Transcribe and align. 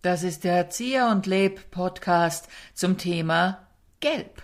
Das 0.00 0.22
ist 0.22 0.44
der 0.44 0.52
Erzieher 0.52 1.08
und 1.08 1.26
Leb 1.26 1.72
Podcast 1.72 2.48
zum 2.72 2.98
Thema 2.98 3.66
Gelb. 3.98 4.40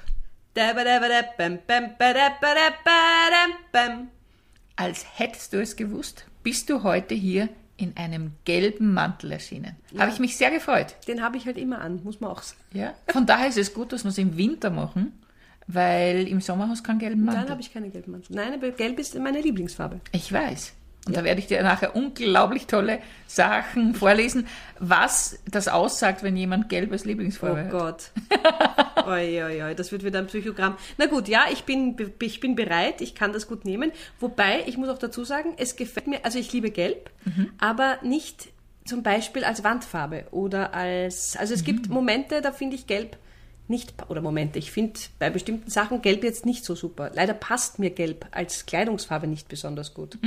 Als 4.75 5.07
hättest 5.17 5.53
du 5.53 5.63
es 5.63 5.77
gewusst, 5.77 6.27
bist 6.43 6.69
du 6.71 6.83
heute 6.83 7.15
hier 7.15 7.49
in 7.77 7.97
einem 7.97 8.33
gelben 8.45 8.93
Mantel 8.93 9.31
erschienen. 9.31 9.77
Ja. 9.93 10.01
Habe 10.01 10.11
ich 10.11 10.19
mich 10.19 10.37
sehr 10.37 10.51
gefreut. 10.51 10.97
Den 11.07 11.23
habe 11.23 11.37
ich 11.37 11.47
halt 11.47 11.57
immer 11.57 11.81
an, 11.81 12.03
muss 12.03 12.21
man 12.21 12.33
auch 12.33 12.43
sagen. 12.43 12.61
Ja. 12.73 12.95
Von 13.07 13.27
daher 13.27 13.47
ist 13.47 13.59
es 13.59 13.73
gut, 13.73 13.93
dass 13.93 14.03
wir 14.03 14.09
es 14.09 14.19
im 14.19 14.37
Winter 14.37 14.71
machen, 14.71 15.13
weil 15.69 16.27
im 16.27 16.41
Sommer 16.41 16.69
hast 16.69 16.81
du 16.81 16.89
keinen 16.89 16.99
gelben 16.99 17.25
Mantel. 17.25 17.43
Dann 17.43 17.51
habe 17.53 17.61
ich 17.61 17.73
keine 17.73 17.91
gelben 17.91 18.11
Mantel. 18.11 18.35
Nein, 18.35 18.55
aber 18.55 18.73
gelb 18.73 18.99
ist 18.99 19.17
meine 19.17 19.41
Lieblingsfarbe. 19.41 20.01
Ich 20.11 20.33
weiß. 20.33 20.75
Und 21.09 21.17
da 21.17 21.25
werde 21.25 21.41
ich 21.41 21.47
dir 21.47 21.63
nachher 21.63 21.97
unglaublich 21.97 22.67
tolle 22.67 22.99
Sachen 23.27 23.95
vorlesen, 23.95 24.47
was 24.79 25.39
das 25.51 25.67
aussagt, 25.69 26.23
wenn 26.23 26.37
jemand 26.37 26.69
gelbes 26.69 27.07
Lieblingsfarbe 27.07 27.61
Oh 27.61 27.65
hat. 27.65 27.71
Gott. 27.71 29.07
oi, 29.07 29.43
oi, 29.43 29.63
oi, 29.63 29.75
das 29.75 29.91
wird 29.91 30.05
wieder 30.05 30.19
ein 30.19 30.27
Psychogramm. 30.27 30.77
Na 30.99 31.07
gut, 31.07 31.29
ja, 31.29 31.47
ich 31.51 31.65
bin, 31.65 31.97
ich 32.21 32.41
bin 32.41 32.55
bereit, 32.55 33.01
ich 33.01 33.15
kann 33.15 33.33
das 33.33 33.49
gut 33.49 33.65
nehmen. 33.65 33.91
Wobei, 34.21 34.65
ich 34.67 34.77
muss 34.77 34.91
auch 34.91 34.99
dazu 34.99 35.25
sagen, 35.25 35.55
es 35.57 35.77
gefällt 35.77 36.07
mir, 36.09 36.25
also 36.25 36.39
ich 36.39 36.53
liebe 36.53 36.71
Gelb, 36.71 37.11
aber 37.59 37.99
nicht 38.03 38.49
zum 38.85 39.03
Beispiel 39.03 39.45
als 39.45 39.65
Wandfarbe 39.65 40.27
oder 40.31 40.75
als, 40.75 41.37
also 41.37 41.55
es 41.55 41.65
gibt 41.65 41.89
Momente, 41.89 42.43
da 42.43 42.53
finde 42.53 42.77
ich 42.77 42.87
Gelb 42.87 43.17
nicht, 43.71 43.93
oder 44.09 44.21
Momente, 44.21 44.59
ich 44.59 44.71
finde 44.71 44.99
bei 45.19 45.31
bestimmten 45.31 45.71
Sachen 45.71 46.03
Gelb 46.03 46.25
jetzt 46.25 46.47
nicht 46.47 46.65
so 46.65 46.75
super. 46.75 47.11
Leider 47.15 47.35
passt 47.35 47.79
mir 47.79 47.91
Gelb 47.91 48.27
als 48.31 48.67
Kleidungsfarbe 48.67 49.27
nicht 49.27 49.49
besonders 49.49 49.95
gut. 49.95 50.19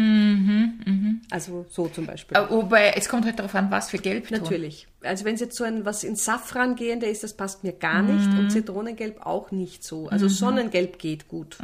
Also 1.30 1.66
so 1.70 1.88
zum 1.88 2.06
Beispiel. 2.06 2.38
Äh, 2.38 2.50
Wobei, 2.50 2.94
es 2.96 3.10
kommt 3.10 3.26
halt 3.26 3.40
darauf 3.40 3.56
an, 3.56 3.72
was 3.72 3.90
für 3.90 3.98
Gelbton. 3.98 4.40
Natürlich. 4.40 4.88
Also 5.04 5.26
wenn 5.26 5.36
es 5.36 5.42
jetzt 5.42 5.56
so 5.58 5.64
ein 5.64 5.86
was 5.86 6.04
in 6.04 6.16
Safran 6.16 6.76
gehende 6.76 7.06
ist, 7.08 7.24
das 7.24 7.34
passt 7.34 7.64
mir 7.64 7.74
gar 7.74 8.02
nicht 8.02 8.28
und 8.38 8.50
Zitronengelb 8.52 9.26
auch 9.26 9.52
nicht 9.52 9.84
so. 9.84 10.08
Also 10.10 10.28
Sonnengelb 10.28 11.00
geht 11.00 11.28
gut. 11.28 11.58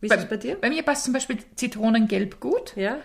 Wie 0.00 0.06
ist 0.06 0.10
Bei, 0.10 0.16
es 0.16 0.28
bei 0.28 0.36
dir? 0.36 0.56
bei 0.60 0.68
mir 0.70 0.82
passt 0.82 1.04
zum 1.04 1.12
Beispiel 1.12 1.38
Zitronengelb 1.56 2.40
gut 2.40 2.74
Ja. 2.76 2.96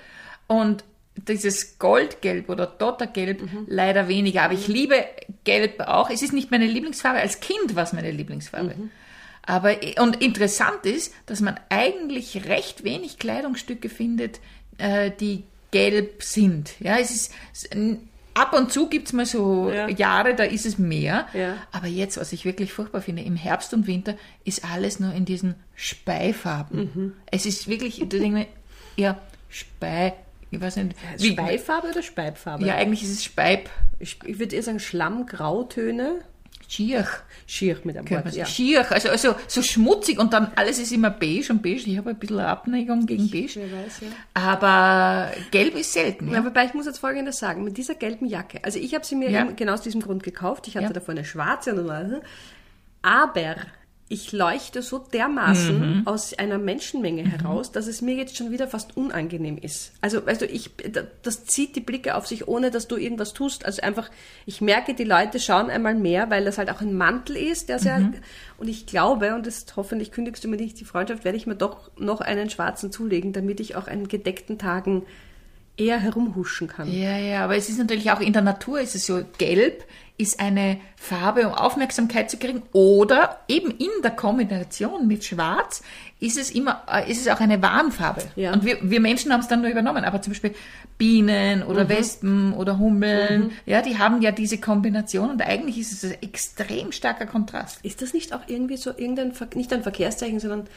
und 0.48 0.84
dieses 1.16 1.80
Goldgelb 1.80 2.50
oder 2.50 2.68
Dottergelb 2.68 3.42
Mhm. 3.42 3.66
leider 3.68 4.08
weniger. 4.08 4.44
Aber 4.44 4.54
ich 4.54 4.68
liebe 4.68 5.06
Gelb 5.44 5.80
auch. 5.82 6.10
Es 6.10 6.22
ist 6.22 6.34
nicht 6.34 6.52
meine 6.52 6.68
Lieblingsfarbe. 6.68 7.20
Als 7.20 7.40
Kind 7.40 7.76
war 7.76 7.84
es 7.84 7.94
meine 7.94 8.12
Lieblingsfarbe. 8.12 8.76
Mhm. 8.76 8.92
Aber, 9.44 9.76
und 10.00 10.22
interessant 10.24 10.86
ist, 10.86 11.14
dass 11.28 11.40
man 11.40 11.60
eigentlich 11.70 12.46
recht 12.48 12.84
wenig 12.84 13.20
Kleidungsstücke 13.20 13.90
findet, 13.90 14.40
äh, 14.80 15.12
die 15.20 15.44
gelb 15.72 16.24
sind. 16.24 16.74
Ja, 16.80 16.98
es 16.98 17.12
ist, 17.12 17.32
es- 17.54 17.70
ab 18.34 18.54
und 18.54 18.72
zu 18.72 18.90
gibt's 18.90 19.14
mal 19.14 19.26
so 19.26 19.72
Ja. 19.72 19.88
Jahre, 19.88 20.36
da 20.36 20.44
ist 20.44 20.66
es 20.66 20.78
mehr. 20.78 21.28
Ja. 21.34 21.58
Aber 21.72 21.88
jetzt, 21.88 22.18
was 22.18 22.34
ich 22.34 22.44
wirklich 22.44 22.74
furchtbar 22.74 23.02
finde, 23.02 23.22
im 23.22 23.36
Herbst 23.36 23.74
und 23.74 23.88
Winter 23.88 24.16
ist 24.44 24.66
alles 24.66 25.00
nur 25.00 25.14
in 25.14 25.26
diesen 25.26 25.56
Speifarben. 25.76 26.80
Mhm. 26.94 27.14
Es 27.32 27.46
ist 27.46 27.68
wirklich, 27.68 28.00
da 28.00 28.06
denke 28.06 28.26
ich 28.26 28.32
mir, 28.32 28.48
ja, 28.98 29.20
Spei, 29.50 30.14
ich 30.56 30.62
weiß 30.62 30.76
nicht. 30.78 30.96
wie- 31.18 31.32
Speifarbe 31.34 31.90
oder 31.90 32.02
Speibfarbe? 32.02 32.66
Ja, 32.66 32.76
eigentlich 32.76 33.04
ist 33.04 33.12
es 33.12 33.24
Speib. 33.24 33.70
Ich, 34.00 34.20
ich 34.26 34.40
würde 34.40 34.56
eher 34.56 34.64
sagen 34.64 34.80
Schlammgrautöne. 34.80 36.22
Schier. 36.68 37.08
Schier 37.46 37.78
mit 37.84 37.96
einem 37.96 38.10
Wort, 38.10 38.34
ja. 38.34 38.44
Schier, 38.48 38.92
also, 38.92 39.10
also 39.10 39.36
so 39.48 39.62
schmutzig 39.62 40.18
und 40.18 40.34
dann 40.34 40.52
alles 40.56 40.80
ist 40.80 40.92
immer 40.92 41.12
beige 41.12 41.52
und 41.54 41.62
beige. 41.62 41.84
Ich 41.88 41.96
habe 41.98 42.10
ein 42.10 42.18
bisschen 42.18 42.40
eine 42.40 42.48
Abneigung 42.48 43.06
gegen 43.06 43.30
beige. 43.30 43.60
Weiß, 43.62 44.02
ja. 44.02 44.08
Aber 44.34 45.32
gelb 45.52 45.76
ist 45.76 45.94
selten. 45.94 46.30
Ja, 46.30 46.36
Ja? 46.40 46.46
wobei 46.46 46.66
ich 46.66 46.74
muss 46.74 46.88
jetzt 46.88 46.98
Folgendes 46.98 47.38
sagen, 47.38 47.64
mit 47.64 47.78
dieser 47.78 47.94
gelben 47.94 48.26
Jacke, 48.26 48.64
also 48.64 48.80
ich 48.80 48.96
habe 48.96 49.06
sie 49.06 49.16
mir 49.16 49.30
Ja. 49.30 49.44
genau 49.44 49.74
aus 49.74 49.82
diesem 49.84 50.02
Grund 50.02 50.24
gekauft, 50.24 50.68
ich 50.68 50.76
hatte 50.76 50.92
davor 50.92 51.12
eine 51.14 51.24
schwarze 51.24 51.76
und 51.76 51.86
dann, 51.88 52.22
aber 53.04 53.56
ich 54.08 54.32
leuchte 54.32 54.84
so 54.84 55.00
dermaßen 55.00 56.00
Mhm. 56.02 56.08
aus 56.08 56.38
einer 56.38 56.60
Menschenmenge 56.60 57.24
heraus, 57.24 57.72
dass 57.72 57.88
es 57.88 58.04
mir 58.04 58.14
jetzt 58.16 58.38
schon 58.38 58.52
wieder 58.52 58.68
fast 58.68 58.96
unangenehm 58.96 59.58
ist. 59.58 59.94
Also, 60.00 60.24
weißt 60.24 60.42
du, 60.42 60.46
ich, 60.46 60.70
das 61.24 61.46
zieht 61.46 61.76
die 61.76 61.82
Blicke 61.82 62.14
auf 62.16 62.28
sich, 62.28 62.48
ohne 62.48 62.70
dass 62.70 62.88
du 62.88 62.98
irgendwas 62.98 63.34
tust. 63.34 63.66
Also 63.66 63.82
einfach, 63.82 64.12
ich 64.46 64.62
merke, 64.62 64.94
die 64.94 65.06
Leute 65.06 65.40
schauen 65.40 65.72
einmal 65.72 65.96
mehr, 65.96 66.30
weil 66.30 66.46
das 66.46 66.60
halt 66.60 66.70
auch 66.70 66.82
ein 66.82 66.94
Mantel 66.96 67.36
ist, 67.36 67.68
der 67.70 67.80
sehr, 67.80 67.98
Mhm. 67.98 68.14
und 68.60 68.68
ich 68.68 68.86
glaube, 68.86 69.34
und 69.34 69.48
das 69.48 69.66
hoffentlich 69.76 70.12
kündigst 70.12 70.44
du 70.44 70.48
mir 70.50 70.58
nicht 70.58 70.80
die 70.80 70.86
Freundschaft, 70.86 71.24
werde 71.26 71.38
ich 71.40 71.48
mir 71.48 71.56
doch 71.56 71.90
noch 71.98 72.22
einen 72.22 72.52
schwarzen 72.52 72.92
zulegen, 72.92 73.34
damit 73.34 73.60
ich 73.60 73.76
auch 73.76 73.88
an 73.88 74.08
gedeckten 74.08 74.60
Tagen 74.60 75.02
eher 75.78 76.00
herumhuschen 76.00 76.68
kann. 76.68 76.92
ja, 76.92 77.18
ja, 77.18 77.44
aber 77.44 77.56
es 77.58 77.70
ist 77.70 77.78
natürlich 77.80 78.12
auch 78.12 78.20
in 78.22 78.34
der 78.34 78.42
Natur 78.42 78.80
ist 78.80 78.96
es 78.96 79.06
so, 79.06 79.22
gelb 79.38 79.84
ist 80.18 80.40
eine 80.40 80.78
Farbe, 80.96 81.46
um 81.46 81.54
Aufmerksamkeit 81.54 82.32
zu 82.32 82.38
kriegen 82.38 82.62
oder 82.72 83.42
eben 83.50 83.70
in 83.72 83.90
der 84.02 84.12
Kombination 84.12 85.08
mit 85.08 85.26
schwarz 85.26 85.84
ist 86.22 86.38
es 86.38 86.52
immer, 86.52 86.84
äh, 86.90 87.12
ist 87.12 87.20
es 87.20 87.28
auch 87.28 87.42
eine 87.42 87.62
Warnfarbe. 87.62 88.22
Ja. 88.38 88.54
Und 88.54 88.64
wir, 88.64 88.78
wir 88.82 89.02
Menschen 89.02 89.34
haben 89.34 89.42
es 89.42 89.50
dann 89.50 89.60
nur 89.62 89.70
übernommen, 89.70 90.06
aber 90.06 90.22
zum 90.22 90.32
Beispiel 90.32 90.56
Bienen 90.98 91.64
oder 91.64 91.84
Mhm. 91.84 91.90
Wespen 91.90 92.54
oder 92.54 92.80
Hummeln, 92.80 93.52
ja, 93.66 93.82
die 93.82 93.98
haben 93.98 94.22
ja 94.22 94.32
diese 94.32 94.58
Kombination 94.58 95.30
und 95.32 95.42
eigentlich 95.42 95.78
ist 95.78 95.92
es 95.92 96.06
ein 96.10 96.18
extrem 96.24 96.94
starker 96.94 97.26
Kontrast. 97.26 97.84
Ist 97.84 98.02
das 98.02 98.14
nicht 98.14 98.34
auch 98.34 98.42
irgendwie 98.48 98.78
so 98.78 98.92
irgendein, 98.92 99.34
nicht 99.56 99.74
ein 99.74 99.84
Verkehrszeichen, 99.84 100.40
sondern 100.40 100.68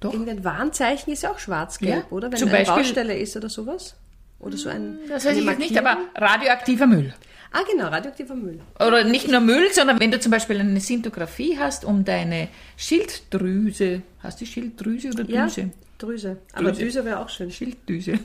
Doch. 0.00 0.12
irgendein 0.14 0.42
Warnzeichen 0.44 1.12
ist 1.12 1.22
ja 1.22 1.30
auch 1.32 1.38
schwarz-gelb, 1.38 2.06
Ja, 2.10 2.16
oder? 2.16 2.32
Wenn 2.32 2.38
zum 2.38 2.48
eine 2.48 2.58
Beispiel- 2.60 2.74
Baustelle 2.76 3.14
ist 3.18 3.36
oder 3.36 3.50
sowas? 3.50 3.94
Oder 4.38 4.56
so 4.56 4.68
ein. 4.68 4.98
Das 5.08 5.24
weiß 5.24 5.36
ich 5.36 5.44
jetzt 5.44 5.58
nicht, 5.58 5.78
aber 5.78 5.98
radioaktiver 6.14 6.86
Müll. 6.86 7.14
Ah, 7.52 7.60
genau, 7.70 7.88
radioaktiver 7.88 8.34
Müll. 8.34 8.60
Oder 8.78 9.04
nicht 9.04 9.28
nur 9.28 9.40
Müll, 9.40 9.72
sondern 9.72 9.98
wenn 9.98 10.10
du 10.10 10.20
zum 10.20 10.30
Beispiel 10.30 10.60
eine 10.60 10.80
Sintographie 10.80 11.56
hast, 11.58 11.84
um 11.84 12.04
deine 12.04 12.48
Schilddrüse, 12.76 14.02
hast 14.22 14.40
du 14.40 14.46
Schilddrüse 14.46 15.08
oder 15.08 15.24
Ja, 15.24 15.44
Drüse? 15.46 15.70
Drüse. 15.98 16.36
Aber 16.52 16.70
Drüse. 16.72 16.84
Düse 16.84 17.04
wäre 17.04 17.20
auch 17.20 17.30
schön. 17.30 17.50
Schilddüse. 17.50 18.18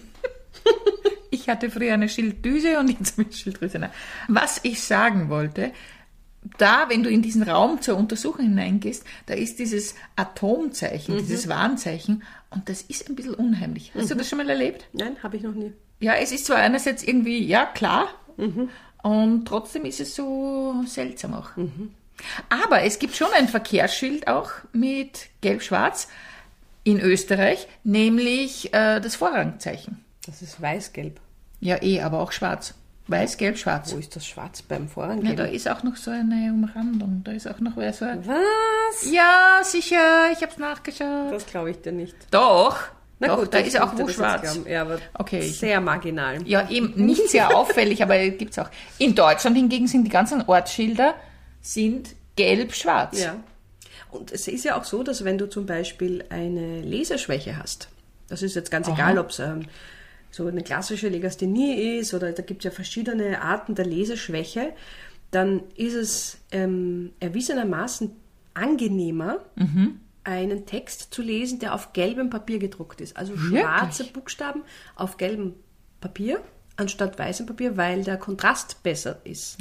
ich 1.32 1.48
hatte 1.48 1.70
früher 1.70 1.94
eine 1.94 2.10
Schilddüse 2.10 2.78
und 2.80 2.90
jetzt 2.90 3.18
habe 3.18 3.30
ich 3.30 3.38
Schilddrüse. 3.38 3.80
Nein. 3.80 3.92
Was 4.28 4.60
ich 4.64 4.82
sagen 4.84 5.30
wollte, 5.30 5.72
da, 6.58 6.90
wenn 6.90 7.04
du 7.04 7.10
in 7.10 7.22
diesen 7.22 7.44
Raum 7.44 7.82
zur 7.82 7.98
Untersuchung 7.98 8.46
hineingehst, 8.46 9.06
da 9.28 9.36
ist 9.36 9.60
dieses 9.60 9.96
Atomzeichen, 10.16 11.18
dieses 11.18 11.48
Warnzeichen 11.48 12.24
und 12.50 12.68
das 12.68 12.82
ist 12.82 13.08
ein 13.08 13.16
bisschen 13.16 13.36
unheimlich. 13.36 13.92
Hast 13.96 14.10
du 14.10 14.16
das 14.16 14.28
schon 14.28 14.40
mal 14.40 14.50
erlebt? 14.50 14.88
Nein, 14.92 15.18
habe 15.22 15.38
ich 15.38 15.44
noch 15.44 15.54
nie. 15.54 15.72
Ja, 16.02 16.16
es 16.16 16.32
ist 16.34 16.46
zwar 16.48 16.58
einerseits 16.58 17.04
irgendwie, 17.04 17.46
ja, 17.46 17.66
klar, 17.66 18.10
und 19.04 19.46
trotzdem 19.46 19.86
ist 19.86 20.00
es 20.02 20.16
so 20.16 20.84
seltsam 20.86 21.34
auch. 21.34 21.50
Aber 22.50 22.84
es 22.84 23.00
gibt 23.00 23.16
schon 23.16 23.32
ein 23.36 23.48
Verkehrsschild 23.48 24.28
auch 24.28 24.52
mit 24.74 25.28
Gelb-Schwarz 25.42 26.08
in 26.84 27.00
Österreich, 27.00 27.68
nämlich 27.84 28.74
äh, 28.74 29.00
das 29.00 29.16
Vorrangzeichen. 29.16 30.04
Das 30.26 30.42
ist 30.42 30.62
weiß-gelb. 30.62 31.20
Ja, 31.60 31.82
eh, 31.82 32.02
aber 32.02 32.20
auch 32.20 32.32
schwarz. 32.32 32.74
Weiß, 33.08 33.38
gelb, 33.38 33.58
schwarz. 33.58 33.94
Wo 33.94 33.98
ist 33.98 34.16
das 34.16 34.26
schwarz 34.26 34.62
beim 34.62 34.84
Ja, 34.84 34.90
Vorrang? 34.90 35.36
da 35.36 35.46
ist 35.46 35.68
auch 35.68 35.84
noch 35.84 35.96
so 35.96 36.12
eine 36.12 36.52
Umrandung. 36.54 37.22
Da 37.24 37.32
ist 37.34 37.48
auch 37.48 37.60
noch 37.60 37.76
wer 37.76 37.92
so. 37.94 38.06
ein- 38.06 38.26
Was? 38.26 39.12
Ja, 39.12 39.60
sicher, 39.64 40.32
ich 40.32 40.42
hab's 40.44 40.58
nachgeschaut. 40.58 41.32
Das 41.32 41.46
glaube 41.48 41.72
ich 41.72 41.82
dir 41.82 41.92
nicht. 41.92 42.16
Doch, 42.32 42.78
Na 43.22 43.28
doch, 43.28 43.40
gut, 43.42 43.54
da 43.54 43.60
ist 43.60 43.80
auch 43.80 43.96
wo 43.98 44.08
schwarz. 44.08 44.60
Ja, 44.68 44.86
Okay, 45.14 45.42
sehr 45.42 45.80
marginal. 45.80 46.46
Ja, 46.48 46.68
eben 46.70 46.94
nicht 46.96 47.30
sehr 47.30 47.56
auffällig, 47.56 48.02
aber 48.02 48.18
gibt's 48.30 48.58
auch. 48.58 48.70
In 48.98 49.14
Deutschland 49.14 49.56
hingegen 49.56 49.88
sind 49.88 50.06
die 50.06 50.10
ganzen 50.10 50.42
Ortsschilder 50.42 51.14
sind 51.62 52.16
gelb-schwarz. 52.36 53.22
Ja. 53.22 53.36
Und 54.10 54.32
es 54.32 54.48
ist 54.48 54.66
ja 54.66 54.76
auch 54.76 54.86
so, 54.86 55.04
dass 55.04 55.24
wenn 55.24 55.38
du 55.38 55.48
zum 55.48 55.68
Beispiel 55.68 56.26
eine 56.30 56.82
Leseschwäche 56.82 57.58
hast, 57.58 57.90
das 58.28 58.42
ist 58.42 58.56
jetzt 58.56 58.72
ganz 58.72 58.88
Aha. 58.88 58.96
egal, 58.96 59.20
ob 59.20 59.30
es 59.30 59.38
ähm, 59.38 59.68
so 60.32 60.48
eine 60.48 60.64
klassische 60.64 61.08
Legasthenie 61.08 62.00
ist 62.00 62.16
oder 62.16 62.32
da 62.32 62.42
gibt 62.42 62.62
es 62.62 62.66
ja 62.66 62.72
verschiedene 62.72 63.40
Arten 63.42 63.76
der 63.76 63.86
Leseschwäche, 63.86 64.74
dann 65.30 65.62
ist 65.76 65.94
es 65.94 66.38
ähm, 66.52 67.12
erwiesenermaßen 67.20 68.12
angenehmer, 68.56 69.46
einen 70.24 70.66
Text 70.66 71.14
zu 71.14 71.22
lesen, 71.22 71.60
der 71.60 71.74
auf 71.74 71.94
gelbem 71.94 72.30
Papier 72.30 72.60
gedruckt 72.60 73.02
ist. 73.02 73.18
Also 73.18 73.36
schwarze 73.38 74.04
Buchstaben 74.06 74.64
auf 74.96 75.18
gelbem 75.18 75.56
Papier 76.00 76.42
anstatt 76.78 77.18
weißem 77.20 77.46
Papier, 77.46 77.78
weil 77.78 78.04
der 78.04 78.18
Kontrast 78.18 78.84
besser 78.84 79.22
ist. 79.24 79.58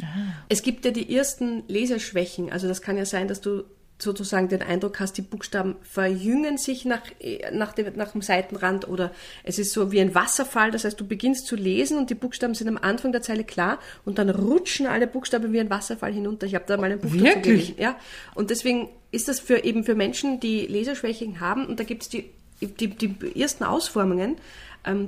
Es 0.49 0.63
gibt 0.63 0.85
ja 0.85 0.91
die 0.91 1.15
ersten 1.15 1.65
Leseschwächen. 1.69 2.51
Also 2.51 2.67
das 2.67 2.83
kann 2.83 2.97
ja 2.97 3.05
sein, 3.05 3.29
dass 3.29 3.41
du 3.41 3.65
sozusagen 4.03 4.49
den 4.49 4.63
Eindruck 4.63 5.01
hast, 5.01 5.17
die 5.19 5.23
Buchstaben 5.23 5.77
verjüngen 5.83 6.59
sich 6.59 6.85
nach, 6.85 7.03
äh, 7.21 7.51
nach, 7.53 7.73
dem, 7.73 7.97
nach 7.97 8.13
dem 8.13 8.23
Seitenrand 8.23 8.89
oder 8.89 9.13
es 9.45 9.59
ist 9.59 9.73
so 9.73 9.93
wie 9.93 10.01
ein 10.01 10.15
Wasserfall. 10.15 10.71
Das 10.71 10.85
heißt, 10.85 10.99
du 11.01 11.07
beginnst 11.07 11.47
zu 11.47 11.57
lesen 11.57 11.99
und 11.99 12.11
die 12.11 12.15
Buchstaben 12.15 12.55
sind 12.55 12.69
am 12.69 12.79
Anfang 12.79 13.13
der 13.13 13.23
Zeile 13.23 13.45
klar 13.45 13.79
und 14.05 14.19
dann 14.19 14.31
rutschen 14.31 14.87
alle 14.87 15.07
Buchstaben 15.07 15.53
wie 15.53 15.61
ein 15.61 15.71
Wasserfall 15.71 16.13
hinunter. 16.13 16.47
Ich 16.47 16.55
habe 16.55 16.65
da 16.67 16.77
mal 16.77 16.93
ein 16.93 17.01
Buch 17.01 17.11
dazu 17.11 17.25
Wirklich? 17.25 17.43
gelesen. 17.43 17.75
Ja, 17.79 17.97
und 18.35 18.51
deswegen 18.51 18.89
ist 19.13 19.29
das 19.29 19.41
für 19.41 19.65
eben 19.65 19.85
für 19.85 19.95
Menschen, 19.95 20.41
die 20.41 20.67
Leseschwächen 20.67 21.41
haben 21.41 21.67
und 21.67 21.81
da 21.81 21.85
gibt 21.85 22.03
es 22.03 22.09
die, 22.09 22.31
die, 22.61 22.89
die 22.89 23.41
ersten 23.41 23.65
Ausformungen, 23.65 24.37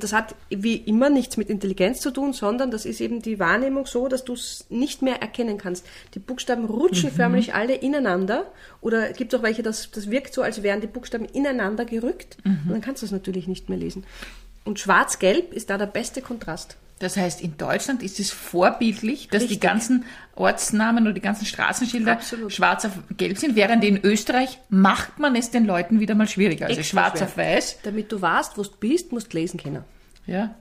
das 0.01 0.13
hat 0.13 0.35
wie 0.51 0.77
immer 0.77 1.09
nichts 1.09 1.37
mit 1.37 1.49
Intelligenz 1.49 2.01
zu 2.01 2.11
tun, 2.11 2.33
sondern 2.33 2.71
das 2.71 2.85
ist 2.85 3.01
eben 3.01 3.23
die 3.23 3.39
Wahrnehmung 3.39 3.87
so, 3.87 4.07
dass 4.09 4.25
du 4.25 4.35
es 4.35 4.67
nicht 4.69 5.01
mehr 5.03 5.23
erkennen 5.23 5.57
kannst. 5.59 5.87
Die 6.15 6.19
Buchstaben 6.19 6.65
rutschen 6.67 7.11
Mhm. 7.11 7.15
förmlich 7.15 7.55
alle 7.55 7.75
ineinander 7.75 8.51
oder 8.83 9.11
es 9.11 9.17
gibt 9.17 9.35
auch 9.35 9.43
welche, 9.43 9.63
das, 9.63 9.91
das 9.91 10.11
wirkt 10.11 10.35
so, 10.35 10.43
als 10.43 10.63
wären 10.63 10.81
die 10.83 10.87
Buchstaben 10.87 11.25
ineinander 11.25 11.85
gerückt 11.85 12.37
Mhm. 12.45 12.59
und 12.67 12.71
dann 12.73 12.81
kannst 12.83 13.03
du 13.03 13.07
es 13.07 13.13
natürlich 13.13 13.49
nicht 13.49 13.69
mehr 13.69 13.79
lesen. 13.79 14.05
Und 14.65 14.79
schwarz-gelb 14.79 15.53
ist 15.53 15.71
da 15.71 15.79
der 15.79 15.87
beste 15.87 16.21
Kontrast. 16.23 16.77
Das 17.03 17.17
heißt, 17.17 17.41
in 17.41 17.57
Deutschland 17.57 18.01
ist 18.01 18.21
es 18.21 18.31
vorbildlich, 18.31 19.27
dass 19.27 19.41
die 19.43 19.55
Richtig. 19.55 19.61
ganzen 19.61 20.05
Ortsnamen 20.37 21.03
oder 21.03 21.13
die 21.13 21.21
ganzen 21.21 21.47
Straßenschilder 21.47 22.13
Absolut. 22.13 22.53
schwarz 22.53 22.85
auf 22.85 22.93
gelb 23.17 23.39
sind, 23.39 23.57
während 23.57 23.83
in 23.83 24.05
Österreich 24.05 24.61
macht 24.69 25.19
man 25.19 25.35
es 25.35 25.51
den 25.51 25.65
Leuten 25.65 25.99
wieder 25.99 26.15
mal 26.15 26.29
schwieriger. 26.29 26.67
Also 26.67 26.79
Extra 26.79 27.01
schwarz 27.01 27.19
schwer. 27.19 27.27
auf 27.27 27.37
weiß. 27.37 27.79
Damit 27.83 28.13
du 28.13 28.23
weißt, 28.23 28.57
wo 28.57 28.63
du 28.63 28.71
bist, 28.79 29.11
musst 29.11 29.33
du 29.33 29.39
lesen 29.39 29.59
können. 29.59 29.83
Ja, 30.27 30.55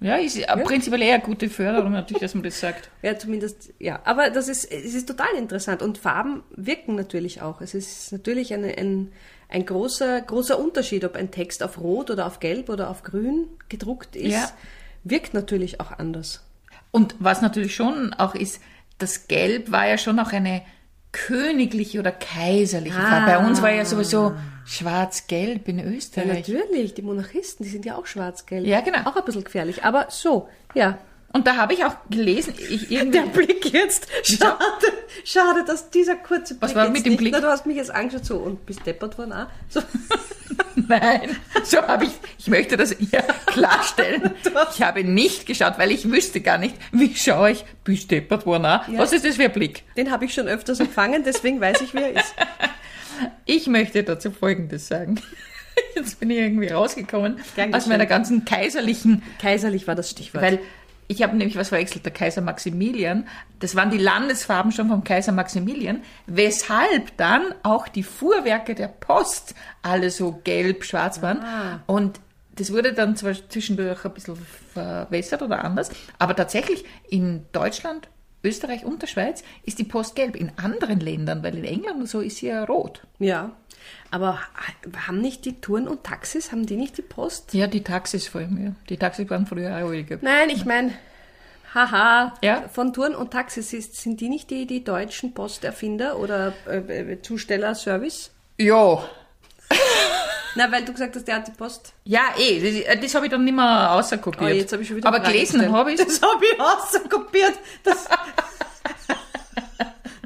ja 0.00 0.16
ist 0.16 0.36
ja. 0.36 0.56
prinzipiell 0.56 1.00
eher 1.00 1.14
eine 1.14 1.22
gute 1.22 1.48
Förderung 1.48 1.92
natürlich, 1.92 2.22
dass 2.22 2.34
man 2.34 2.42
das 2.42 2.58
sagt. 2.58 2.90
Ja, 3.02 3.16
zumindest, 3.16 3.72
ja. 3.78 4.00
Aber 4.02 4.30
das 4.30 4.48
ist, 4.48 4.64
es 4.64 4.96
ist 4.96 5.06
total 5.06 5.32
interessant. 5.38 5.80
Und 5.80 5.98
Farben 5.98 6.42
wirken 6.50 6.96
natürlich 6.96 7.40
auch. 7.40 7.60
Es 7.60 7.74
ist 7.74 8.10
natürlich 8.10 8.52
eine, 8.52 8.76
ein, 8.76 9.12
ein 9.48 9.64
großer, 9.64 10.22
großer 10.22 10.58
Unterschied, 10.58 11.04
ob 11.04 11.14
ein 11.14 11.30
Text 11.30 11.62
auf 11.62 11.80
Rot 11.80 12.10
oder 12.10 12.26
auf 12.26 12.40
Gelb 12.40 12.68
oder 12.68 12.90
auf 12.90 13.04
Grün 13.04 13.46
gedruckt 13.68 14.16
ist. 14.16 14.32
Ja. 14.32 14.50
Wirkt 15.04 15.34
natürlich 15.34 15.80
auch 15.80 15.92
anders. 15.92 16.42
Und 16.90 17.14
was 17.18 17.42
natürlich 17.42 17.74
schon 17.74 18.12
auch 18.14 18.34
ist, 18.34 18.60
das 18.98 19.28
Gelb 19.28 19.70
war 19.70 19.86
ja 19.86 19.98
schon 19.98 20.18
auch 20.18 20.32
eine 20.32 20.62
königliche 21.12 22.00
oder 22.00 22.10
kaiserliche 22.12 22.96
Farbe. 23.00 23.26
Bei 23.26 23.38
uns 23.46 23.62
war 23.62 23.70
ja 23.70 23.84
sowieso 23.84 24.32
schwarz-gelb 24.64 25.68
in 25.68 25.78
Ja, 25.78 25.84
Österreich. 25.84 26.48
natürlich, 26.48 26.94
die 26.94 27.02
Monarchisten, 27.02 27.64
die 27.64 27.70
sind 27.70 27.84
ja 27.84 27.96
auch 27.96 28.06
schwarz-gelb. 28.06 28.66
Ja, 28.66 28.80
genau. 28.80 28.98
Auch 29.08 29.16
ein 29.16 29.24
bisschen 29.24 29.44
gefährlich. 29.44 29.84
Aber 29.84 30.06
so, 30.10 30.48
ja. 30.74 30.98
Und 31.34 31.48
da 31.48 31.56
habe 31.56 31.74
ich 31.74 31.84
auch 31.84 31.96
gelesen, 32.08 32.54
ich 32.56 32.92
irgendwie, 32.92 33.18
Der 33.18 33.26
Blick 33.26 33.72
jetzt. 33.72 34.06
Schade, 34.22 34.56
schade, 35.24 35.64
dass 35.66 35.90
dieser 35.90 36.14
kurze 36.14 36.54
Blick 36.54 36.62
Was 36.62 36.76
war 36.76 36.88
mit 36.90 37.04
dem 37.04 37.16
Blick? 37.16 37.32
Na, 37.32 37.40
du 37.40 37.48
hast 37.48 37.66
mich 37.66 37.76
jetzt 37.76 37.90
angeschaut 37.90 38.24
so 38.24 38.36
und 38.36 38.64
bist 38.64 38.86
deppert 38.86 39.18
worden 39.18 39.32
auch. 39.32 39.46
So. 39.68 39.82
Nein, 40.76 41.36
so 41.64 41.78
habe 41.82 42.04
ich, 42.04 42.12
ich 42.38 42.46
möchte 42.46 42.76
das 42.76 42.92
hier 42.92 43.24
klarstellen. 43.46 44.30
Ich 44.72 44.80
habe 44.80 45.02
nicht 45.02 45.44
geschaut, 45.44 45.76
weil 45.76 45.90
ich 45.90 46.08
wüsste 46.08 46.40
gar 46.40 46.56
nicht, 46.56 46.76
wie 46.92 47.12
schaue 47.16 47.50
ich, 47.50 47.64
bist 47.82 48.12
deppert 48.12 48.46
worden 48.46 48.66
auch? 48.66 48.82
Was 48.96 49.12
ist 49.12 49.24
das 49.24 49.34
für 49.34 49.46
ein 49.46 49.52
Blick? 49.52 49.82
Den 49.96 50.12
habe 50.12 50.26
ich 50.26 50.34
schon 50.34 50.46
öfters 50.46 50.78
empfangen, 50.78 51.24
deswegen 51.24 51.60
weiß 51.60 51.80
ich, 51.80 51.94
wer 51.94 52.12
er 52.12 52.20
ist. 52.20 52.34
Ich 53.44 53.68
möchte 53.68 54.02
dazu 54.02 54.32
Folgendes 54.32 54.88
sagen. 54.88 55.20
Jetzt 55.94 56.18
bin 56.18 56.30
ich 56.30 56.38
irgendwie 56.38 56.66
rausgekommen 56.68 57.38
Gern 57.54 57.72
aus 57.72 57.86
meiner 57.86 58.06
ganzen 58.06 58.44
kaiserlichen 58.44 59.22
Kaiserlich 59.40 59.86
war 59.86 59.94
das 59.94 60.10
Stichwort. 60.10 60.42
Weil 60.42 60.58
ich 61.08 61.22
habe 61.22 61.36
nämlich 61.36 61.56
was 61.56 61.68
verwechselt, 61.68 62.04
der 62.04 62.12
Kaiser 62.12 62.40
Maximilian. 62.40 63.26
Das 63.60 63.76
waren 63.76 63.90
die 63.90 63.98
Landesfarben 63.98 64.72
schon 64.72 64.88
vom 64.88 65.04
Kaiser 65.04 65.32
Maximilian, 65.32 66.02
weshalb 66.26 67.16
dann 67.16 67.54
auch 67.62 67.88
die 67.88 68.02
Fuhrwerke 68.02 68.74
der 68.74 68.88
Post 68.88 69.54
alle 69.82 70.10
so 70.10 70.40
gelb-schwarz 70.44 71.22
waren. 71.22 71.40
Ah. 71.40 71.80
Und 71.86 72.20
das 72.56 72.72
wurde 72.72 72.92
dann 72.92 73.16
zwar 73.16 73.34
zwischendurch 73.48 74.04
ein 74.04 74.14
bisschen 74.14 74.36
verwässert 74.72 75.42
oder 75.42 75.64
anders, 75.64 75.90
aber 76.18 76.36
tatsächlich 76.36 76.84
in 77.08 77.46
Deutschland, 77.52 78.08
Österreich 78.44 78.84
und 78.84 79.00
der 79.00 79.06
Schweiz 79.06 79.42
ist 79.64 79.78
die 79.78 79.84
Post 79.84 80.16
gelb. 80.16 80.36
In 80.36 80.52
anderen 80.56 81.00
Ländern, 81.00 81.42
weil 81.42 81.56
in 81.56 81.64
England 81.64 82.00
und 82.00 82.08
so 82.08 82.20
ist 82.20 82.36
sie 82.36 82.48
ja 82.48 82.64
rot. 82.64 83.06
Ja. 83.18 83.52
Aber 84.10 84.38
haben 85.06 85.20
nicht 85.20 85.44
die 85.44 85.60
Touren 85.60 85.88
und 85.88 86.04
Taxis, 86.04 86.52
haben 86.52 86.66
die 86.66 86.76
nicht 86.76 86.96
die 86.98 87.02
Post? 87.02 87.52
Ja, 87.54 87.66
die 87.66 87.82
Taxis 87.82 88.28
vor 88.28 88.40
allem, 88.42 88.64
ja. 88.64 88.72
Die 88.88 88.96
Taxis 88.96 89.28
waren 89.30 89.46
früher 89.46 89.70
auch 89.70 89.88
alle 89.90 90.04
gelb. 90.04 90.22
Nein, 90.22 90.50
ich 90.50 90.64
meine, 90.64 90.92
haha, 91.74 92.34
Ja. 92.42 92.68
von 92.72 92.92
Touren 92.92 93.14
und 93.14 93.30
Taxis 93.32 93.72
ist, 93.72 93.96
sind 93.96 94.20
die 94.20 94.28
nicht 94.28 94.50
die, 94.50 94.66
die 94.66 94.84
deutschen 94.84 95.34
Posterfinder 95.34 96.18
oder 96.18 96.52
äh, 96.68 97.12
äh, 97.12 97.22
Zustellerservice? 97.22 98.30
Ja, 98.58 99.02
Na, 100.56 100.70
weil 100.70 100.84
du 100.84 100.92
gesagt 100.92 101.16
hast, 101.16 101.26
der 101.26 101.36
hat 101.36 101.48
die 101.48 101.52
Post. 101.52 101.94
Ja, 102.04 102.20
eh, 102.38 102.84
das, 102.86 103.00
das 103.02 103.14
habe 103.16 103.26
ich 103.26 103.32
dann 103.32 103.44
nicht 103.44 103.54
mehr 103.56 103.90
außerkopiert. 103.92 104.42
Oh, 104.42 104.54
jetzt 104.54 104.72
habe 104.72 104.82
ich 104.82 104.88
schon 104.88 104.98
wieder 104.98 105.08
Aber 105.08 105.18
gelesen 105.18 105.72
habe 105.72 105.92
ich 105.92 105.98
Das 105.98 106.22
habe 106.22 106.44
ich 106.44 106.60
außerkopiert. 106.60 107.54
Das 107.82 108.08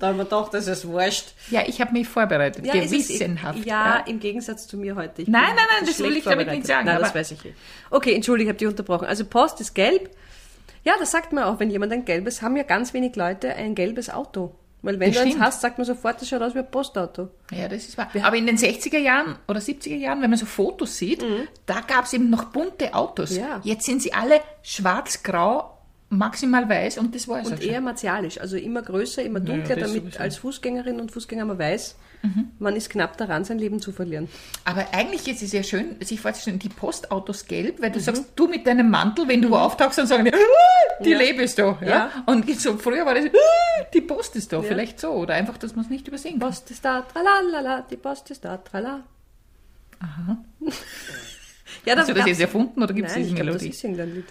da 0.00 0.08
haben 0.08 0.16
wir 0.18 0.24
gedacht, 0.24 0.54
das 0.54 0.66
ist 0.66 0.86
wurscht. 0.86 1.32
Ja, 1.50 1.62
ich 1.66 1.80
habe 1.80 1.92
mich 1.92 2.08
vorbereitet, 2.08 2.64
es 2.66 2.92
ist- 2.92 3.08
gewissenhaft. 3.08 3.64
ja, 3.66 3.98
im 4.06 4.20
Gegensatz 4.20 4.66
zu 4.66 4.76
mir 4.76 4.94
heute. 4.96 5.22
Ich 5.22 5.28
Nein, 5.28 5.42
nein, 5.54 5.54
nein, 5.56 5.86
das 5.86 5.98
will 6.00 6.16
ich 6.16 6.24
damit 6.24 6.48
nicht 6.48 6.66
sagen, 6.66 6.86
Nein, 6.86 6.98
das 7.00 7.14
weiß 7.14 7.32
ich 7.32 7.44
eh. 7.44 7.54
Okay, 7.90 8.14
entschuldige, 8.14 8.48
ich 8.48 8.52
habe 8.52 8.58
dich 8.58 8.68
unterbrochen. 8.68 9.06
Also 9.06 9.24
Post 9.24 9.60
ist 9.60 9.74
gelb. 9.74 10.10
Ja, 10.84 10.94
das 10.98 11.10
sagt 11.10 11.32
man 11.32 11.44
auch, 11.44 11.58
wenn 11.60 11.70
jemand 11.70 11.92
ein 11.92 12.04
gelbes, 12.04 12.40
haben 12.42 12.56
ja 12.56 12.62
ganz 12.62 12.94
wenig 12.94 13.16
Leute 13.16 13.54
ein 13.54 13.74
gelbes 13.74 14.08
Auto. 14.10 14.54
Weil 14.80 15.00
wenn 15.00 15.10
Das 15.10 15.16
du 15.16 15.22
eins 15.24 15.30
stimmt. 15.32 15.44
hast, 15.44 15.60
sagt 15.60 15.76
man 15.78 15.84
sofort, 15.84 16.20
das 16.20 16.28
schaut 16.28 16.40
aus 16.40 16.54
wie 16.54 16.60
ein 16.60 16.70
Postauto. 16.70 17.30
Ja, 17.50 17.66
das 17.66 17.82
ist 17.88 17.98
wahr. 17.98 18.08
Aber 18.22 18.36
in 18.36 18.46
den 18.46 18.56
60er 18.56 18.98
Jahren 18.98 19.34
oder 19.48 19.58
70er 19.58 19.96
Jahren, 19.96 20.22
wenn 20.22 20.30
man 20.30 20.38
so 20.38 20.46
Fotos 20.46 20.96
sieht, 20.96 21.24
da 21.66 21.80
gab 21.80 22.04
es 22.04 22.12
eben 22.12 22.30
noch 22.30 22.44
bunte 22.44 22.94
Autos. 22.94 23.32
Mhm. 23.32 23.38
Ja. 23.40 23.60
Jetzt 23.64 23.86
sind 23.86 24.00
sie 24.02 24.12
alle 24.12 24.40
schwarz-grau, 24.62 25.77
maximal 26.10 26.68
weiß 26.68 26.98
und 26.98 27.14
das 27.14 27.28
war 27.28 27.40
es 27.40 27.48
Und 27.48 27.54
auch 27.54 27.60
schon. 27.60 27.68
eher 27.70 27.80
martialisch, 27.82 28.40
also 28.40 28.56
immer 28.56 28.80
größer, 28.82 29.22
immer 29.22 29.40
dunkler, 29.40 29.76
das 29.76 29.88
damit 29.90 30.04
sowieso. 30.04 30.18
als 30.20 30.36
Fußgängerin 30.38 31.00
und 31.00 31.12
Fußgänger 31.12 31.44
man 31.44 31.58
weiß, 31.58 31.96
man 32.58 32.74
ist 32.74 32.90
knapp 32.90 33.16
daran, 33.16 33.44
sein 33.44 33.58
Leben 33.58 33.78
zu 33.80 33.92
verlieren. 33.92 34.26
Aber 34.64 34.86
eigentlich 34.92 35.28
ist 35.28 35.42
es 35.42 35.52
ja 35.52 35.62
schön, 35.62 35.96
sich 36.00 36.20
vorzustellen, 36.20 36.58
die 36.58 36.68
Postautos 36.70 37.46
gelb, 37.46 37.78
Mhm. 37.78 37.82
weil 37.82 37.90
du 37.92 38.00
sagst, 38.00 38.24
du 38.34 38.48
mit 38.48 38.66
deinem 38.66 38.90
Mantel, 38.90 39.28
wenn 39.28 39.40
du 39.42 39.54
auftauchst, 39.54 39.98
dann 39.98 40.06
sagen 40.06 40.24
die, 40.24 40.32
"Ah, 40.34 41.02
die 41.04 41.10
Ja. 41.10 41.18
Lebe 41.18 41.42
ist 41.42 41.58
da. 41.58 41.78
Ja? 41.80 41.86
Ja. 41.88 42.10
Und 42.26 42.50
so 42.58 42.76
früher 42.78 43.04
war 43.06 43.14
das, 43.14 43.26
"Ah, 43.26 43.84
die 43.94 44.00
Post 44.00 44.34
ist 44.34 44.52
da, 44.52 44.62
vielleicht 44.62 44.98
so. 44.98 45.10
Oder 45.10 45.34
einfach, 45.34 45.58
dass 45.58 45.76
man 45.76 45.84
es 45.84 45.90
nicht 45.90 46.08
übersehen 46.08 46.40
kann. 46.40 46.48
Post 46.48 46.70
ist 46.72 46.84
da, 46.84 47.02
tralalala, 47.02 47.82
die 47.88 47.96
Post 47.96 48.30
ist 48.30 48.44
da, 48.44 48.56
trala. 48.56 49.04
Aha. 50.00 50.38
Ja, 51.84 51.96
Hast 51.96 52.08
du 52.08 52.14
das 52.14 52.26
jetzt 52.26 52.40
erfunden 52.40 52.82
oder 52.82 52.94
gibt 52.94 53.08
es 53.08 53.14
diese 53.14 53.28
ich 53.28 53.34
glaube, 53.34 53.52
das 53.52 53.62
Melodie? 53.62 53.68
ist 53.76 53.84
irgendein 53.84 54.14
Lied. 54.14 54.24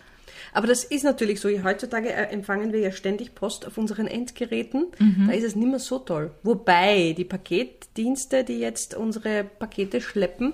Aber 0.58 0.66
das 0.66 0.84
ist 0.84 1.04
natürlich 1.04 1.40
so. 1.40 1.50
Heutzutage 1.64 2.12
äh, 2.12 2.32
empfangen 2.32 2.74
wir 2.74 2.80
ja 2.80 2.92
ständig 2.92 3.36
Post 3.36 3.68
auf 3.68 3.78
unseren 3.78 4.08
Endgeräten. 4.08 4.88
Mhm. 4.98 5.28
Da 5.28 5.34
ist 5.34 5.44
es 5.44 5.56
nicht 5.56 5.70
mehr 5.70 5.78
so 5.78 6.00
toll. 6.00 6.32
Wobei 6.42 7.14
die 7.16 7.26
Paketdienste, 7.26 8.44
die 8.44 8.58
jetzt 8.58 8.96
unsere 8.96 9.44
Pakete 9.44 10.02
schleppen, 10.02 10.54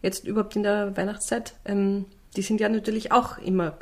jetzt 0.00 0.26
überhaupt 0.26 0.56
in 0.56 0.62
der 0.62 0.96
Weihnachtszeit, 0.96 1.52
ähm, 1.66 2.06
die 2.34 2.40
sind 2.40 2.62
ja 2.62 2.70
natürlich 2.70 3.12
auch 3.12 3.36
immer, 3.36 3.76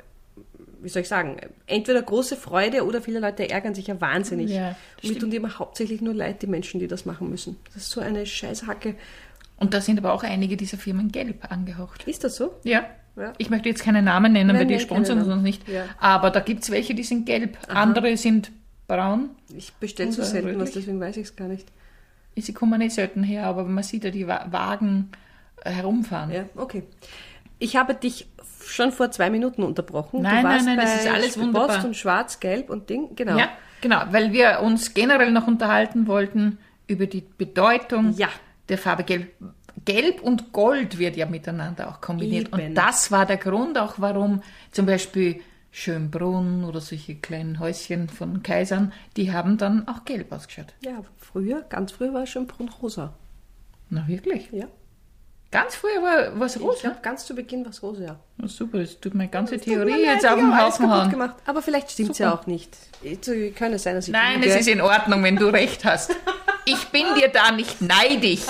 wie 0.83 0.89
soll 0.89 1.03
ich 1.03 1.09
sagen, 1.09 1.37
entweder 1.69 2.03
große 2.03 2.35
Freude 2.35 2.85
oder 2.85 3.01
viele 3.01 3.21
Leute 3.21 3.49
ärgern 3.49 3.77
sich 3.77 3.87
ja 3.87 4.01
wahnsinnig. 4.01 4.51
Ja, 4.51 4.75
Und 5.05 5.11
mir 5.11 5.19
tun 5.21 5.31
die 5.31 5.37
immer 5.37 5.57
hauptsächlich 5.57 6.01
nur 6.01 6.15
leid, 6.15 6.43
die 6.43 6.49
Menschen, 6.49 6.81
die 6.81 6.89
das 6.89 7.07
machen 7.07 7.31
müssen. 7.31 7.59
Das 7.75 7.85
ist 7.85 7.91
so 7.93 8.01
eine 8.01 8.27
Scheißhacke. 8.27 8.97
Und 9.57 9.73
da 9.73 9.81
sind 9.81 9.99
aber 9.99 10.15
auch 10.15 10.25
einige 10.25 10.57
dieser 10.57 10.79
Firmen 10.79 11.13
gelb 11.13 11.53
angehaucht. 11.53 12.09
Ist 12.09 12.25
das 12.25 12.35
so? 12.35 12.55
Ja. 12.65 12.87
Ja. 13.17 13.33
Ich 13.39 13.51
möchte 13.51 13.69
jetzt 13.69 13.83
keine 13.83 14.03
Namen 14.03 14.33
nennen, 14.33 14.49
Nein, 14.49 14.57
weil 14.61 14.67
die 14.67 14.75
nein, 14.75 14.81
sponsern 14.83 15.21
uns 15.21 15.43
nicht. 15.43 15.69
Ja. 15.69 15.85
Aber 15.99 16.31
da 16.31 16.41
gibt 16.41 16.63
es 16.63 16.71
welche, 16.71 16.95
die 16.95 17.03
sind 17.03 17.27
gelb. 17.27 17.59
Andere 17.69 18.17
sind 18.17 18.51
braun. 18.87 19.31
Ich 19.57 19.73
bestelle 19.75 20.13
so 20.13 20.23
selten 20.23 20.49
was, 20.49 20.55
rötlich? 20.57 20.75
deswegen 20.75 21.01
weiß 21.01 21.17
ich 21.17 21.25
es 21.25 21.37
gar 21.37 21.49
nicht. 21.49 21.69
Sie 22.37 22.53
kommen 22.55 22.79
nicht 22.79 22.95
selten 22.95 23.23
her, 23.23 23.47
aber 23.47 23.65
man 23.65 23.83
sieht 23.85 24.05
ja 24.05 24.11
die 24.11 24.27
Wa- 24.27 24.47
Wagen 24.51 25.11
äh, 25.65 25.71
herumfahren. 25.71 26.31
Ja, 26.31 26.45
okay. 26.57 26.85
Ich 27.59 27.77
habe 27.77 27.95
dich 27.95 28.27
schon 28.65 28.93
vor 28.93 29.11
zwei 29.11 29.29
Minuten 29.29 29.63
unterbrochen. 29.63 30.23
Nein, 30.23 30.43
du 30.45 30.49
warst 30.49 30.65
nein, 30.67 30.77
nein, 30.77 30.87
das 30.87 31.03
ist 31.05 31.09
alles 31.11 31.27
Post 31.35 31.39
wunderbar. 31.41 31.85
und 31.85 31.97
Schwarz, 31.97 32.41
Gelb 32.41 32.71
und 32.71 32.89
Ding, 32.89 33.15
genau. 33.17 33.37
Ja, 33.37 33.49
genau, 33.83 34.03
weil 34.11 34.33
wir 34.33 34.61
uns 34.63 34.95
generell 34.95 35.33
noch 35.33 35.47
unterhalten 35.47 36.07
wollten 36.07 36.59
über 36.87 37.07
die 37.07 37.23
Bedeutung 37.37 38.15
Ja. 38.17 38.29
der 38.71 38.79
Farbe 38.79 39.05
Gelb. 39.05 39.29
Gelb 39.85 40.21
und 40.23 40.53
Gold 40.53 40.99
wird 40.99 41.17
ja 41.17 41.27
miteinander 41.27 41.89
auch 41.89 42.01
kombiniert. 42.01 42.49
Eben. 42.49 42.69
Und 42.69 42.75
das 42.75 43.11
war 43.11 43.27
der 43.27 43.37
Grund 43.39 43.79
auch, 43.79 43.95
warum 43.99 44.43
zum 44.73 44.87
Beispiel 44.87 45.41
Schönbrunn 45.73 46.65
oder 46.65 46.81
solche 46.81 47.15
kleinen 47.17 47.61
Häuschen 47.61 48.09
von 48.09 48.43
Kaisern, 48.43 48.93
die 49.17 49.33
haben 49.33 49.57
dann 49.57 49.87
auch 49.89 50.05
gelb 50.05 50.33
ausgeschaut. 50.33 50.75
Ja, 50.85 51.03
früher, 51.17 51.63
ganz 51.69 51.93
früher 51.93 52.13
war 52.13 52.25
es 52.25 52.31
schon 52.31 52.47
Brunrosa. 52.47 53.15
Na 53.89 54.07
wirklich? 54.09 54.49
Ja. 54.53 54.67
Ganz 55.53 55.75
früher 55.75 56.01
war 56.37 56.47
es 56.47 56.55
Ich 56.57 56.63
rosa. 56.63 56.81
glaube, 56.81 56.99
ganz 57.03 57.27
zu 57.27 57.35
Beginn 57.35 57.65
war 57.65 57.71
es 57.73 57.83
rosa, 57.83 58.05
ja. 58.05 58.21
Na 58.37 58.47
super, 58.47 58.79
das 58.79 59.01
tut 59.01 59.15
meine 59.15 59.31
ganze 59.31 59.55
mir 59.57 59.61
Theorie 59.61 59.91
leid, 59.91 60.01
jetzt 60.01 60.27
auf 60.27 60.37
ich 60.37 60.45
den 60.45 60.53
alles 60.53 60.75
Haufen 60.75 60.91
hauen. 60.91 61.11
gemacht. 61.11 61.37
Aber 61.45 61.61
vielleicht 61.61 61.91
stimmt 61.91 62.11
es 62.13 62.19
ja 62.19 62.33
auch 62.33 62.47
nicht. 62.47 62.77
Es 63.03 63.27
sein, 63.83 63.95
dass 63.97 64.07
ich 64.07 64.13
Nein, 64.13 64.43
es 64.45 64.55
ist 64.61 64.69
in 64.69 64.81
Ordnung, 64.81 65.25
wenn 65.25 65.37
du 65.37 65.47
recht 65.49 65.85
hast. 65.85 66.15
Ich 66.65 66.89
bin 66.89 67.05
dir 67.19 67.29
da 67.29 67.51
nicht 67.53 67.81
neidisch. 67.81 68.47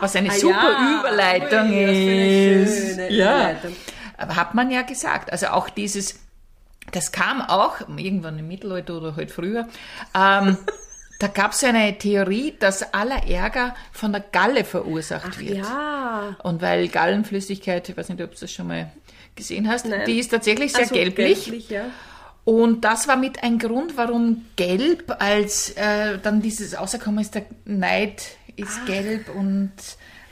Was 0.00 0.16
eine 0.16 0.30
Ah 0.30 0.34
super 0.34 0.72
ja. 0.72 1.00
Überleitung 1.00 1.70
Ui, 1.70 2.62
ist. 2.62 2.96
ja. 2.98 3.08
Überleitung. 3.08 3.76
Aber 4.16 4.36
hat 4.36 4.54
man 4.54 4.70
ja 4.70 4.82
gesagt. 4.82 5.32
Also 5.32 5.48
auch 5.48 5.68
dieses, 5.68 6.20
das 6.92 7.12
kam 7.12 7.40
auch 7.42 7.80
irgendwann 7.96 8.38
im 8.38 8.48
Mittelalter 8.48 8.94
oder 8.94 9.16
halt 9.16 9.30
früher. 9.30 9.68
Ähm, 10.14 10.56
da 11.18 11.26
gab 11.28 11.52
es 11.52 11.62
eine 11.64 11.96
Theorie, 11.98 12.54
dass 12.58 12.94
aller 12.94 13.26
Ärger 13.28 13.74
von 13.92 14.12
der 14.12 14.22
Galle 14.22 14.64
verursacht 14.64 15.38
wird. 15.38 15.58
Ja. 15.58 16.36
Und 16.42 16.62
weil 16.62 16.88
Gallenflüssigkeit, 16.88 17.88
ich 17.88 17.96
weiß 17.96 18.08
nicht, 18.08 18.22
ob 18.22 18.32
du 18.32 18.40
das 18.40 18.52
schon 18.52 18.68
mal 18.68 18.90
gesehen 19.34 19.68
hast. 19.68 19.86
Nein. 19.86 20.04
Die 20.06 20.18
ist 20.18 20.30
tatsächlich 20.30 20.72
sehr 20.72 20.82
Also, 20.82 20.94
gelblich. 20.94 21.44
gelblich, 21.44 21.68
ja. 21.70 21.84
Und 22.44 22.84
das 22.84 23.06
war 23.06 23.16
mit 23.16 23.42
ein 23.44 23.58
Grund, 23.58 23.96
warum 23.96 24.44
Gelb 24.56 25.14
als 25.20 25.70
äh, 25.76 26.18
dann 26.22 26.42
dieses 26.42 26.74
Außerkommen 26.74 27.20
ist, 27.20 27.34
der 27.36 27.44
Neid 27.64 28.22
ist 28.56 28.84
gelb 28.86 29.28
und 29.34 29.70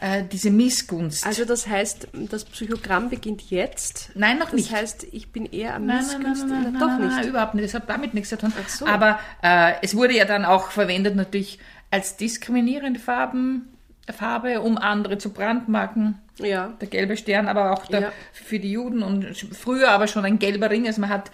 äh, 0.00 0.24
diese 0.30 0.50
Missgunst. 0.50 1.24
Also 1.24 1.44
das 1.44 1.66
heißt, 1.68 2.08
das 2.12 2.44
Psychogramm 2.46 3.10
beginnt 3.10 3.50
jetzt. 3.50 4.10
Nein, 4.14 4.38
noch 4.38 4.46
Das 4.46 4.54
nicht. 4.54 4.72
heißt, 4.72 5.06
ich 5.12 5.30
bin 5.30 5.46
eher 5.46 5.74
am 5.76 5.86
Nein, 5.86 5.98
nein, 6.04 6.20
nein, 6.22 6.30
Missgunst. 6.32 6.48
nein, 6.48 6.60
Na, 6.64 6.70
nein, 6.70 6.80
doch 6.80 6.86
nein, 6.88 7.00
nicht. 7.06 7.16
Nein, 7.16 7.28
überhaupt 7.28 7.54
nicht. 7.54 7.66
Das 7.66 7.74
hat 7.74 7.88
damit 7.88 8.12
nichts 8.14 8.30
zu 8.30 8.38
tun. 8.38 8.52
Ach 8.60 8.68
so. 8.68 8.86
Aber 8.86 9.18
äh, 9.42 9.74
es 9.82 9.94
wurde 9.94 10.14
ja 10.16 10.24
dann 10.24 10.44
auch 10.44 10.70
verwendet 10.72 11.14
natürlich 11.16 11.58
als 11.92 12.16
diskriminierende 12.16 12.98
Farben, 12.98 13.68
Farbe, 14.12 14.60
um 14.62 14.78
andere 14.78 15.18
zu 15.18 15.30
brandmarken. 15.32 16.18
Ja. 16.38 16.72
Der 16.80 16.88
gelbe 16.88 17.16
Stern, 17.16 17.46
aber 17.48 17.72
auch 17.72 17.86
der, 17.86 18.00
Ja. 18.00 18.12
für 18.32 18.58
die 18.58 18.72
Juden 18.72 19.02
und 19.02 19.26
früher 19.52 19.90
aber 19.92 20.08
schon 20.08 20.24
ein 20.24 20.38
gelber 20.40 20.70
Ring. 20.70 20.86
Also 20.86 21.00
man 21.00 21.10
hat 21.10 21.30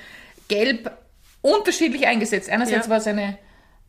Gelb 0.49 0.91
unterschiedlich 1.43 2.07
eingesetzt. 2.07 2.49
Einerseits 2.49 2.87
Ja. 2.87 2.91
war 2.91 2.99
es 2.99 3.07
eine, 3.07 3.39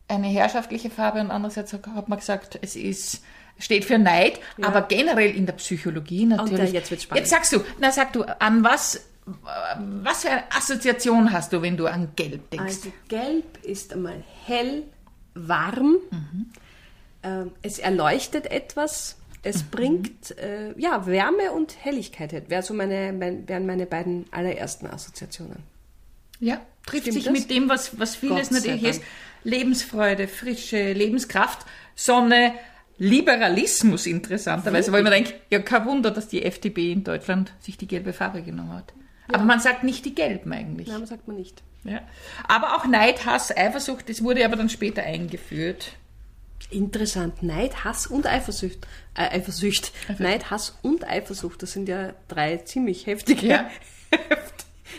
eine 0.08 0.28
herrschaftliche 0.28 0.90
Farbe 0.90 1.20
und 1.20 1.30
andererseits 1.30 1.72
hat 1.72 2.08
man 2.08 2.18
gesagt, 2.18 2.58
es 2.62 2.76
ist 2.76 3.22
steht 3.58 3.84
für 3.84 3.98
Neid, 3.98 4.38
aber 4.62 4.82
generell 4.82 5.34
in 5.34 5.46
der 5.46 5.54
Psychologie 5.54 6.26
natürlich. 6.26 6.70
da, 6.70 6.76
jetzt 6.78 6.90
wird's 6.90 7.02
spannend. 7.04 7.22
Jetzt 7.22 7.30
sagst 7.30 7.52
du, 7.52 7.60
na 7.80 7.90
sag 7.90 8.12
du, 8.12 8.22
an 8.22 8.62
was, 8.62 9.04
was 9.24 10.22
für 10.22 10.30
eine 10.30 10.52
Assoziation 10.52 11.32
hast 11.32 11.52
du, 11.52 11.60
wenn 11.60 11.76
du 11.76 11.86
an 11.86 12.12
Gelb 12.16 12.50
denkst? 12.50 12.66
Also 12.66 12.92
gelb 13.08 13.64
ist 13.64 13.92
einmal 13.92 14.22
hell, 14.46 14.84
warm. 15.34 15.96
Ähm, 17.22 17.50
es 17.62 17.78
erleuchtet 17.78 18.50
etwas. 18.50 19.16
Es 19.42 19.62
bringt 19.62 20.36
äh, 20.38 20.78
ja, 20.78 21.06
Wärme 21.06 21.52
und 21.52 21.84
Helligkeit. 21.84 22.48
Wäre 22.50 22.62
so 22.62 22.74
meine, 22.74 23.12
mein, 23.12 23.48
wären 23.48 23.66
meine 23.66 23.86
beiden 23.86 24.26
allerersten 24.30 24.86
Assoziationen. 24.86 25.62
Ja, 26.40 26.60
trifft 26.86 27.02
Stimmt 27.02 27.14
sich 27.14 27.24
das? 27.24 27.32
mit 27.32 27.50
dem, 27.50 27.68
was, 27.68 27.98
was 27.98 28.16
vieles 28.16 28.50
natürlich 28.50 28.84
ist. 28.84 29.02
Lebensfreude, 29.44 30.28
Frische, 30.28 30.92
Lebenskraft, 30.92 31.66
Sonne, 31.94 32.54
Liberalismus 32.98 34.06
interessanterweise, 34.06 34.90
weil 34.92 35.02
man 35.02 35.12
denkt, 35.12 35.34
ja, 35.50 35.60
kein 35.60 35.86
Wunder, 35.86 36.10
dass 36.10 36.28
die 36.28 36.42
FDP 36.42 36.92
in 36.92 37.04
Deutschland 37.04 37.52
sich 37.60 37.76
die 37.76 37.86
gelbe 37.86 38.12
Farbe 38.12 38.42
genommen 38.42 38.72
hat. 38.72 38.92
Aber 39.32 39.44
man 39.44 39.60
sagt 39.60 39.84
nicht 39.84 40.04
die 40.04 40.14
gelben 40.14 40.52
eigentlich. 40.52 40.88
Nein, 40.88 41.06
sagt 41.06 41.28
man 41.28 41.36
nicht. 41.36 41.62
Ja. 41.84 42.00
Aber 42.48 42.76
auch 42.76 42.86
Neid, 42.86 43.24
Hass, 43.24 43.56
Eifersucht, 43.56 44.08
das 44.08 44.24
wurde 44.24 44.44
aber 44.44 44.56
dann 44.56 44.68
später 44.68 45.02
eingeführt. 45.02 45.92
Interessant. 46.70 47.42
Neid, 47.42 47.84
Hass 47.84 48.06
und 48.06 48.26
Eifersucht. 48.26 48.86
Äh, 49.14 49.36
Eifersucht. 49.38 49.92
Neid, 50.18 50.50
Hass 50.50 50.76
und 50.82 51.06
Eifersucht. 51.06 51.62
Das 51.62 51.72
sind 51.72 51.88
ja 51.88 52.14
drei 52.26 52.56
ziemlich 52.58 53.06
heftige, 53.06 53.46
Ja. 53.46 53.70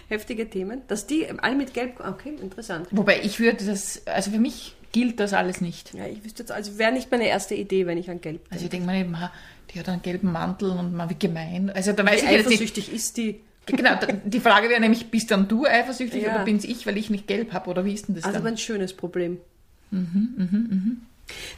heftige 0.09 0.49
Themen. 0.49 0.81
Dass 0.87 1.07
die 1.07 1.27
alle 1.29 1.55
mit 1.55 1.73
Gelb. 1.73 1.99
Okay, 1.99 2.33
interessant. 2.41 2.87
Wobei 2.91 3.21
ich 3.21 3.39
würde 3.39 3.65
das, 3.65 4.05
also 4.07 4.31
für 4.31 4.39
mich 4.39 4.75
gilt 4.91 5.19
das 5.19 5.33
alles 5.33 5.61
nicht. 5.61 5.93
Ja, 5.93 6.05
ich 6.07 6.23
wüsste 6.23 6.43
jetzt, 6.43 6.51
also 6.51 6.77
wäre 6.77 6.91
nicht 6.91 7.11
meine 7.11 7.27
erste 7.27 7.55
Idee, 7.55 7.85
wenn 7.85 7.97
ich 7.97 8.09
an 8.09 8.19
Gelb 8.21 8.39
denke. 8.41 8.51
Also 8.53 8.65
ich 8.65 8.71
denke 8.71 8.87
mir 8.87 8.99
eben, 8.99 9.15
die 9.73 9.79
hat 9.79 9.87
einen 9.87 10.01
gelben 10.01 10.31
Mantel 10.31 10.71
und 10.71 10.93
man 10.95 11.09
wie 11.09 11.15
gemein. 11.15 11.69
Also 11.69 11.93
da 11.93 12.03
weiß 12.05 12.21
Wie 12.21 12.25
ich 12.25 12.31
jetzt 12.31 12.49
nicht. 12.49 12.59
eifersüchtig 12.61 12.91
ist 12.93 13.17
die? 13.17 13.39
Genau, 13.67 13.91
die 14.25 14.39
Frage 14.39 14.67
wäre 14.67 14.79
nämlich, 14.81 15.11
bist 15.11 15.29
dann 15.29 15.47
du 15.47 15.65
eifersüchtig 15.67 16.23
Ja. 16.23 16.33
oder 16.33 16.43
bin's 16.43 16.63
ich, 16.65 16.87
weil 16.87 16.97
ich 16.97 17.11
nicht 17.11 17.27
gelb 17.27 17.53
habe? 17.53 17.69
Oder 17.69 17.85
wie 17.85 17.93
ist 17.93 18.07
denn 18.07 18.15
das 18.15 18.23
Also 18.23 18.39
dann? 18.39 18.47
ein 18.47 18.57
schönes 18.57 18.93
Problem. 18.93 19.37
Mhm, 19.91 21.01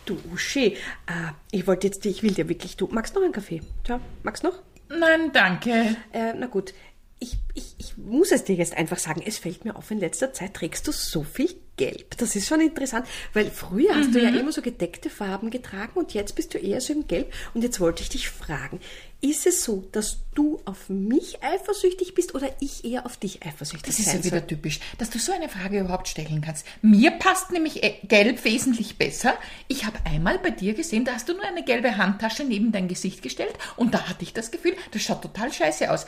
Du, 0.05 0.17
Uschi, 0.33 0.65
äh, 1.07 1.31
ich 1.51 1.65
wollte 1.65 1.87
jetzt, 1.87 2.05
ich 2.05 2.23
will 2.23 2.33
dir 2.33 2.49
wirklich, 2.49 2.75
du 2.75 2.87
magst 2.91 3.15
noch 3.15 3.21
einen 3.23 3.31
Kaffee? 3.31 3.61
Tja, 3.85 4.01
magst 4.23 4.43
noch? 4.43 4.59
Nein, 4.89 5.31
danke. 5.31 5.95
Äh, 6.11 6.33
na 6.37 6.47
gut, 6.47 6.73
ich, 7.19 7.37
ich, 7.53 7.75
ich 7.91 7.97
muss 7.97 8.31
es 8.31 8.43
dir 8.43 8.55
jetzt 8.55 8.77
einfach 8.77 8.99
sagen, 8.99 9.21
es 9.25 9.37
fällt 9.37 9.65
mir 9.65 9.75
auf, 9.75 9.91
in 9.91 9.99
letzter 9.99 10.33
Zeit 10.33 10.53
trägst 10.53 10.87
du 10.87 10.91
so 10.91 11.23
viel 11.23 11.53
Gelb. 11.77 12.17
Das 12.17 12.35
ist 12.35 12.47
schon 12.47 12.61
interessant, 12.61 13.07
weil 13.33 13.49
früher 13.49 13.95
hast 13.95 14.13
du 14.13 14.21
ja 14.21 14.29
immer 14.29 14.51
so 14.51 14.61
gedeckte 14.61 15.09
Farben 15.09 15.49
getragen 15.49 15.93
und 15.95 16.13
jetzt 16.13 16.35
bist 16.35 16.53
du 16.53 16.57
eher 16.57 16.79
so 16.79 16.93
im 16.93 17.07
Gelb. 17.07 17.33
Und 17.53 17.63
jetzt 17.63 17.79
wollte 17.79 18.03
ich 18.03 18.09
dich 18.09 18.29
fragen, 18.29 18.79
ist 19.21 19.45
es 19.45 19.63
so, 19.63 19.87
dass 19.91 20.17
du 20.33 20.59
auf 20.65 20.89
mich 20.89 21.43
eifersüchtig 21.43 22.15
bist 22.15 22.33
oder 22.33 22.49
ich 22.59 22.85
eher 22.85 23.05
auf 23.05 23.17
dich 23.17 23.45
eifersüchtig 23.45 23.83
Das 23.83 23.99
ist 23.99 24.05
sein 24.05 24.17
ja 24.17 24.23
wieder 24.23 24.39
soll? 24.39 24.47
typisch, 24.47 24.79
dass 24.97 25.09
du 25.09 25.19
so 25.19 25.31
eine 25.31 25.49
Frage 25.49 25.79
überhaupt 25.79 26.07
stellen 26.07 26.41
kannst. 26.41 26.65
Mir 26.81 27.11
passt 27.11 27.51
nämlich 27.51 27.83
äh, 27.83 27.95
gelb 28.03 28.43
wesentlich 28.45 28.97
besser. 28.97 29.35
Ich 29.67 29.85
habe 29.85 29.99
einmal 30.05 30.39
bei 30.39 30.49
dir 30.49 30.73
gesehen, 30.73 31.05
da 31.05 31.13
hast 31.13 31.29
du 31.29 31.33
nur 31.33 31.43
eine 31.43 31.63
gelbe 31.63 31.97
Handtasche 31.97 32.43
neben 32.43 32.71
dein 32.71 32.87
Gesicht 32.87 33.21
gestellt 33.21 33.53
und 33.75 33.93
da 33.93 34.07
hatte 34.07 34.23
ich 34.23 34.33
das 34.33 34.51
Gefühl, 34.51 34.75
das 34.91 35.01
schaut 35.03 35.21
total 35.21 35.51
scheiße 35.53 35.91
aus. 35.91 36.05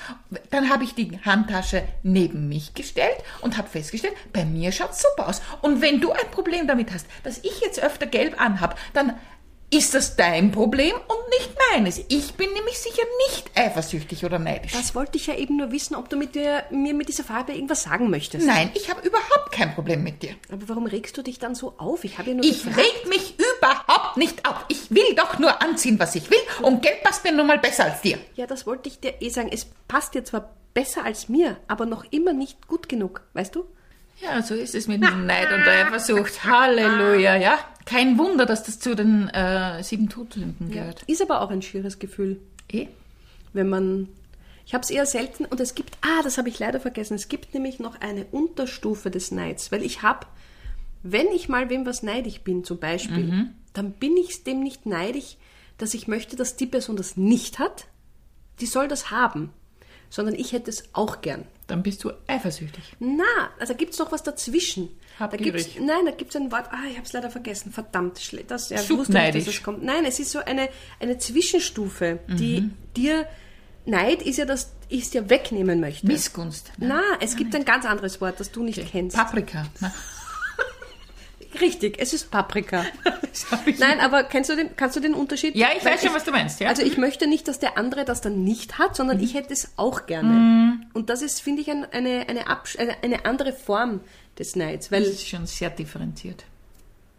Dann 0.50 0.70
habe 0.70 0.84
ich 0.84 0.96
die 0.96 1.20
Handtasche 1.24 1.84
neben 2.02 2.48
mich 2.48 2.74
gestellt 2.74 3.18
und 3.42 3.58
habe 3.58 3.70
festgestellt, 3.70 4.16
bei 4.32 4.46
mir 4.46 4.72
schaut 4.72 4.96
super 4.96 5.28
aus. 5.28 5.42
Und 5.62 5.82
wenn 5.82 6.02
du 6.02 6.12
ein 6.12 6.32
Problem 6.32 6.68
damit 6.68 6.92
hast, 6.92 7.06
dass 7.24 7.40
ich 7.40 7.60
jetzt 7.62 7.82
öfter 7.84 8.08
gelb 8.08 8.40
anhab, 8.42 8.80
dann 8.94 9.14
ist 9.76 9.94
das 9.94 10.16
dein 10.16 10.52
Problem 10.52 10.94
und 10.94 11.30
nicht 11.40 11.50
meines. 11.72 12.00
Ich 12.10 12.34
bin 12.36 12.52
nämlich 12.54 12.78
sicher 12.80 13.04
nicht 13.28 13.52
eifersüchtig 13.56 14.24
oder 14.26 14.40
neidisch. 14.40 14.72
Das 14.74 14.94
wollte 14.96 15.18
ich 15.18 15.28
ja 15.28 15.36
eben 15.36 15.58
nur 15.58 15.72
wissen, 15.72 15.96
ob 15.96 16.10
du 16.10 16.16
mit 16.18 16.36
dir, 16.36 16.64
mir 16.72 16.94
mit 16.94 17.08
dieser 17.10 17.24
Farbe 17.24 17.54
irgendwas 17.54 17.84
sagen 17.84 18.10
möchtest. 18.10 18.46
Nein, 18.46 18.70
ich 18.74 18.90
habe 18.90 19.06
überhaupt 19.08 19.52
kein 19.52 19.74
Problem 19.74 20.04
mit 20.04 20.22
dir. 20.24 20.36
Aber 20.52 20.68
warum 20.70 20.86
regst 20.86 21.18
du 21.18 21.22
dich 21.24 21.40
dann 21.40 21.56
so 21.56 21.74
auf? 21.78 22.04
Ich 22.04 22.18
habe 22.18 22.30
ja 22.30 22.36
nur 22.36 22.46
Ich 22.46 22.64
gefragt. 22.64 22.78
reg 22.78 23.10
mich 23.10 23.36
überhaupt 23.58 24.18
nicht 24.18 24.48
auf. 24.48 24.64
Ich 24.68 24.92
will 24.92 25.16
doch 25.16 25.40
nur 25.40 25.62
anziehen, 25.62 26.00
was 26.00 26.16
ich 26.16 26.30
will. 26.30 26.38
Und 26.62 26.82
Geld 26.82 27.04
passt 27.04 27.24
mir 27.24 27.32
nun 27.32 27.48
mal 27.48 27.60
besser 27.60 27.86
als 27.86 28.02
dir. 28.02 28.18
Ja, 28.36 28.46
das 28.48 28.66
wollte 28.68 28.90
ich 28.90 29.00
dir 29.00 29.22
eh 29.22 29.30
sagen. 29.30 29.50
Es 29.52 29.66
passt 29.88 30.14
dir 30.14 30.24
zwar 30.24 30.52
besser 30.74 31.04
als 31.06 31.30
mir, 31.30 31.58
aber 31.68 31.86
noch 31.86 32.04
immer 32.12 32.34
nicht 32.34 32.68
gut 32.68 32.90
genug, 32.90 33.22
weißt 33.34 33.56
du? 33.56 33.66
Ja, 34.22 34.42
so 34.44 34.54
ist 34.54 34.76
es 34.76 34.88
mit 34.88 35.04
dem 35.04 35.26
Neid 35.26 35.52
und 35.52 35.66
der 35.66 35.88
Eifersucht. 35.88 36.44
Halleluja, 36.46 37.36
ja. 37.36 37.58
Kein 37.86 38.18
Wunder, 38.18 38.46
dass 38.46 38.64
das 38.64 38.80
zu 38.80 38.96
den 38.96 39.28
äh, 39.30 39.84
sieben 39.84 40.10
Todsünden 40.10 40.72
gehört. 40.72 41.04
Ist 41.04 41.22
aber 41.22 41.42
auch 41.42 41.50
ein 41.50 41.62
schieres 41.62 42.00
Gefühl, 42.00 42.40
Eh? 42.72 42.88
wenn 43.54 43.70
man. 43.70 44.10
Ich 44.66 44.74
habe 44.74 44.84
es 44.84 44.90
eher 44.90 45.06
selten 45.06 45.44
und 45.46 45.60
es 45.60 45.76
gibt. 45.76 45.98
Ah, 46.02 46.22
das 46.24 46.38
habe 46.38 46.48
ich 46.48 46.58
leider 46.60 46.80
vergessen. 46.80 47.16
Es 47.16 47.28
gibt 47.28 47.54
nämlich 47.54 47.80
noch 47.80 48.00
eine 48.00 48.26
Unterstufe 48.32 49.12
des 49.12 49.32
Neids, 49.32 49.72
weil 49.74 49.84
ich 49.84 50.02
habe, 50.02 50.26
wenn 51.04 51.28
ich 51.28 51.50
mal 51.50 51.70
wem 51.70 51.86
was 51.86 52.02
neidig 52.04 52.44
bin, 52.46 52.64
zum 52.64 52.80
Beispiel, 52.80 53.50
dann 53.74 53.92
bin 53.92 54.16
ich 54.16 54.44
dem 54.46 54.62
nicht 54.64 54.86
neidig, 54.86 55.38
dass 55.78 55.94
ich 55.94 56.08
möchte, 56.08 56.38
dass 56.38 56.56
die 56.56 56.66
Person 56.68 56.96
das 56.96 57.18
nicht 57.18 57.60
hat. 57.60 57.88
Die 58.62 58.66
soll 58.66 58.88
das 58.88 59.12
haben, 59.12 59.50
sondern 60.14 60.36
ich 60.36 60.52
hätte 60.52 60.70
es 60.70 60.84
auch 60.94 61.22
gern. 61.22 61.46
Dann 61.66 61.82
bist 61.82 62.04
du 62.04 62.12
eifersüchtig. 62.28 62.84
Na, 63.00 63.24
also 63.60 63.74
gibt 63.74 63.94
es 63.94 64.00
noch 64.00 64.12
was 64.12 64.22
dazwischen. 64.22 64.90
Da 65.18 65.26
Habgierig. 65.26 65.74
gibt's, 65.74 65.80
nein, 65.80 66.06
da 66.06 66.12
gibt 66.12 66.36
es 66.36 66.40
ein 66.40 66.52
Wort, 66.52 66.66
ah, 66.72 66.84
ich 66.90 66.98
habe 66.98 67.06
es 67.06 67.14
leider 67.14 67.30
vergessen, 67.32 67.72
verdammt, 67.72 68.20
schle- 68.20 68.46
das, 68.46 68.70
ja, 68.70 68.78
wusste 68.90 69.14
nicht, 69.14 69.36
dass 69.36 69.48
es 69.48 69.64
kommt. 69.64 69.84
Nein, 69.84 70.06
es 70.06 70.20
ist 70.20 70.32
so 70.32 70.40
eine, 70.40 70.70
eine 71.00 71.18
Zwischenstufe, 71.18 72.20
die 72.28 72.62
Mhm. 72.62 72.74
dir, 72.96 73.28
Neid 73.86 74.22
ist 74.22 74.38
ja, 74.38 74.46
dass 74.46 74.72
ich 74.90 75.02
es 75.04 75.10
dir 75.10 75.30
wegnehmen 75.30 75.80
möchte. 75.80 76.06
Missgunst. 76.08 76.72
Na, 76.78 77.02
es 77.20 77.36
gibt 77.36 77.54
ein 77.56 77.66
ganz 77.66 77.86
anderes 77.86 78.22
Wort, 78.22 78.40
das 78.40 78.52
du 78.52 78.64
nicht 78.64 78.86
kennst. 78.92 79.16
Paprika. 79.18 79.66
Na, 79.82 79.92
Richtig, 81.62 81.98
es 82.00 82.14
ist 82.14 82.32
Paprika. 82.32 82.86
ich- 83.66 83.80
Nein, 83.80 84.00
aber 84.00 84.24
kennst 84.24 84.50
du 84.50 84.56
den, 84.56 84.76
kannst 84.76 84.96
du 84.96 85.00
den 85.00 85.14
Unterschied? 85.14 85.56
Ja, 85.56 85.68
ich 85.78 85.84
Weil 85.86 85.94
weiß 85.94 86.04
schon, 86.06 86.14
was 86.14 86.24
du 86.24 86.32
meinst. 86.32 86.60
Ja? 86.60 86.70
Also 86.70 86.82
ich 86.84 86.98
möchte 86.98 87.28
nicht, 87.28 87.48
dass 87.48 87.60
der 87.60 87.78
andere 87.78 88.06
das 88.06 88.22
dann 88.22 88.44
nicht 88.44 88.78
hat, 88.78 88.96
sondern 88.96 89.18
Mhm. 89.18 89.24
ich 89.24 89.34
hätte 89.34 89.54
es 89.54 89.74
auch 89.78 90.06
gerne. 90.06 90.80
Und 90.94 91.10
das 91.10 91.22
ist, 91.22 91.42
finde 91.42 91.62
ich, 91.62 91.70
ein, 91.72 91.86
eine, 91.92 92.26
eine, 92.28 92.46
eine, 92.48 93.04
eine 93.04 93.26
andere 93.26 93.54
Form 93.54 94.02
des 94.40 94.56
Neids, 94.56 94.92
weil 94.92 95.04
das 95.04 95.14
ist 95.14 95.28
schon 95.28 95.46
sehr 95.46 95.70
differenziert. 95.70 96.44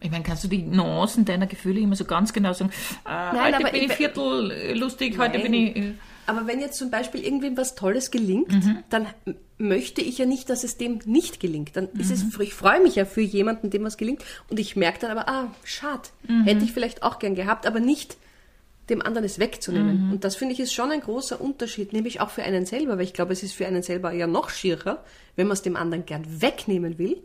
Ich 0.01 0.11
meine, 0.11 0.25
kannst 0.25 0.45
du 0.45 0.49
die 0.49 0.59
Nuancen 0.63 1.25
deiner 1.25 1.47
Gefühle 1.47 1.81
immer 1.81 1.97
so 1.97 2.05
ganz 2.05 2.33
genau 2.33 2.53
sagen, 2.53 2.71
äh, 3.07 3.09
heute 3.39 3.57
aber 3.57 3.71
bin 3.71 3.83
ich- 3.83 3.91
ich 3.91 3.93
Viertel 3.95 4.77
lustig, 4.77 5.17
heute 5.19 5.39
bin 5.39 5.55
ich... 5.55 5.77
Äh, 5.77 5.93
Aber 6.27 6.47
wenn 6.47 6.61
jetzt 6.61 6.79
zum 6.79 6.91
Beispiel 6.91 7.23
irgendwem 7.25 7.57
was 7.57 7.75
Tolles 7.75 8.11
gelingt, 8.11 8.53
Mhm. 8.53 8.79
dann 8.91 9.07
möchte 9.59 10.01
ich 10.01 10.19
ja 10.19 10.27
nicht, 10.27 10.51
dass 10.51 10.65
es 10.65 10.77
dem 10.77 11.01
nicht 11.05 11.41
gelingt. 11.41 11.77
Dann 11.77 11.89
ist 11.99 12.09
Mhm. 12.11 12.31
es, 12.35 12.41
ich 12.41 12.55
freue 12.55 12.81
mich 12.83 12.97
ja 12.97 13.05
für 13.05 13.21
jemanden, 13.21 13.71
dem 13.71 13.85
was 13.85 13.97
gelingt, 13.97 14.25
und 14.51 14.59
ich 14.59 14.75
merke 14.77 15.01
dann 15.01 15.11
aber, 15.17 15.29
ah, 15.29 15.55
schade, 15.65 16.03
Mhm. 16.29 16.45
hätte 16.45 16.65
ich 16.65 16.73
vielleicht 16.73 17.03
auch 17.03 17.19
gern 17.19 17.35
gehabt, 17.35 17.67
aber 17.67 17.81
nicht 17.81 18.17
dem 18.91 19.01
anderen 19.01 19.25
es 19.25 19.39
wegzunehmen. 19.39 20.07
Mhm. 20.07 20.13
Und 20.13 20.25
das 20.25 20.37
finde 20.37 20.53
ich 20.55 20.61
ist 20.61 20.75
schon 20.75 20.91
ein 20.91 21.01
großer 21.01 21.41
Unterschied, 21.41 21.93
nämlich 21.95 22.21
auch 22.21 22.31
für 22.31 22.43
einen 22.43 22.67
selber, 22.67 22.99
weil 22.99 23.05
ich 23.05 23.15
glaube, 23.15 23.33
es 23.33 23.43
ist 23.43 23.55
für 23.55 23.67
einen 23.67 23.83
selber 23.83 24.13
ja 24.13 24.27
noch 24.27 24.51
schierer, 24.51 25.03
wenn 25.37 25.47
man 25.47 25.55
es 25.55 25.63
dem 25.63 25.77
anderen 25.77 26.05
gern 26.05 26.25
wegnehmen 26.43 26.99
will, 26.99 27.23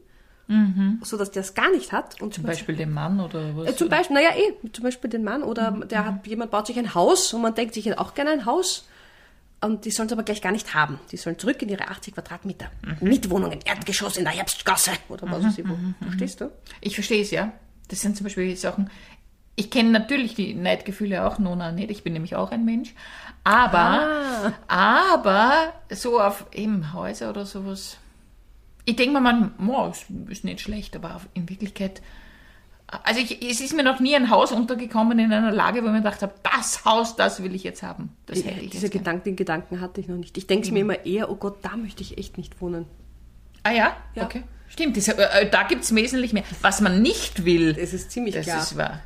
so 1.03 1.17
dass 1.17 1.31
der 1.31 1.41
es 1.41 1.53
gar 1.53 1.69
nicht 1.71 1.91
hat. 1.91 2.21
Und 2.21 2.33
zum 2.33 2.43
Beispiel 2.43 2.75
dem 2.75 2.91
Mann 2.91 3.19
oder 3.19 3.55
was? 3.55 3.69
äh, 3.69 3.75
zum 3.75 3.87
Beispiel, 3.87 4.15
naja, 4.15 4.29
eh, 4.35 4.71
zum 4.71 4.83
Beispiel 4.83 5.09
den 5.09 5.23
Mann 5.23 5.43
oder 5.43 5.71
der 5.71 6.05
hat, 6.05 6.25
jemand 6.25 6.49
baut 6.51 6.67
sich 6.67 6.77
ein 6.79 6.95
Haus 6.95 7.33
und 7.33 7.41
man 7.41 7.53
denkt 7.53 7.75
sich 7.75 7.97
auch 7.97 8.15
gerne 8.15 8.31
ein 8.31 8.45
Haus. 8.45 8.87
Und 9.61 9.85
die 9.85 9.91
sollen 9.91 10.07
es 10.07 10.13
aber 10.13 10.23
gleich 10.23 10.41
gar 10.41 10.53
nicht 10.53 10.73
haben. 10.73 10.99
Die 11.11 11.17
sollen 11.17 11.37
zurück 11.37 11.61
in 11.61 11.69
ihre 11.69 11.89
80 11.89 12.13
Quadratmeter. 12.13 12.71
Mietwohnungen, 13.01 13.59
Erdgeschoss 13.65 14.15
in 14.17 14.23
der 14.23 14.33
Herbstgasse. 14.33 14.91
Oder 15.09 15.29
was 15.29 15.43
weiß 15.43 15.57
ich 15.57 15.67
wo. 15.67 15.77
Verstehst 16.01 16.39
du? 16.41 16.49
Ich 16.79 16.95
verstehe 16.95 17.21
es, 17.21 17.31
ja. 17.31 17.51
Das 17.89 17.99
sind 17.99 18.15
zum 18.15 18.23
Beispiel 18.23 18.55
Sachen, 18.55 18.89
Ich 19.55 19.69
kenne 19.69 19.89
natürlich 19.89 20.33
die 20.35 20.53
Neidgefühle 20.53 21.25
auch, 21.27 21.39
Nona 21.39 21.73
nicht. 21.73 21.91
Ich 21.91 22.03
bin 22.03 22.13
nämlich 22.13 22.35
auch 22.37 22.51
ein 22.51 22.63
Mensch. 22.63 22.95
Aber, 23.43 24.53
aber 24.67 25.73
so 25.91 26.21
auf 26.21 26.45
eben 26.53 26.93
Häuser 26.93 27.29
oder 27.29 27.45
sowas. 27.45 27.97
Ich 28.85 28.95
denke 28.95 29.13
mir 29.13 29.21
man, 29.21 29.53
oh, 29.67 29.91
ist, 30.29 30.43
nicht 30.43 30.61
schlecht, 30.61 30.95
aber 30.95 31.21
in 31.33 31.47
Wirklichkeit. 31.49 32.01
Also 32.87 33.19
ich, 33.19 33.41
es 33.47 33.61
ist 33.61 33.75
mir 33.75 33.83
noch 33.83 33.99
nie 33.99 34.15
ein 34.15 34.31
Haus 34.31 34.51
untergekommen 34.51 35.19
in 35.19 35.31
einer 35.31 35.51
Lage, 35.51 35.83
wo 35.83 35.87
ich 35.87 35.91
mir 35.91 35.99
gedacht 35.99 36.23
habe, 36.23 36.33
das 36.41 36.85
Haus, 36.85 37.15
das 37.15 37.43
will 37.43 37.53
ich 37.53 37.63
jetzt 37.63 37.83
haben. 37.83 38.15
Das 38.25 38.43
hätte 38.43 38.61
ich 38.61 38.71
Diese. 38.71 38.89
Gedanken, 38.89 39.25
den 39.25 39.35
Gedanken 39.35 39.79
hatte 39.79 40.01
ich 40.01 40.07
noch 40.07 40.17
nicht. 40.17 40.35
Ich 40.37 40.47
denke 40.47 40.65
es 40.65 40.71
mir 40.71 40.79
immer 40.79 41.05
eher, 41.05 41.29
oh 41.29 41.35
Gott, 41.35 41.57
da 41.61 41.77
möchte 41.77 42.01
ich 42.01 42.17
echt 42.17 42.37
nicht 42.37 42.59
wohnen. 42.61 42.85
Ah 43.61 43.71
ja? 43.71 43.95
Ja. 44.15 44.23
Okay. 44.23 44.43
Stimmt, 44.69 44.97
das, 44.97 45.07
äh, 45.07 45.49
da 45.49 45.63
gibt 45.63 45.83
es 45.83 45.93
wesentlich 45.93 46.31
mehr. 46.31 46.43
Was 46.61 46.79
man 46.79 47.01
nicht 47.01 47.43
will, 47.43 47.73
Das 47.73 47.91
ist 47.93 48.11
ziemlich 48.11 48.35
das 48.35 48.45
klar. 48.45 48.61
ist 48.61 48.77
wahr. 48.77 49.01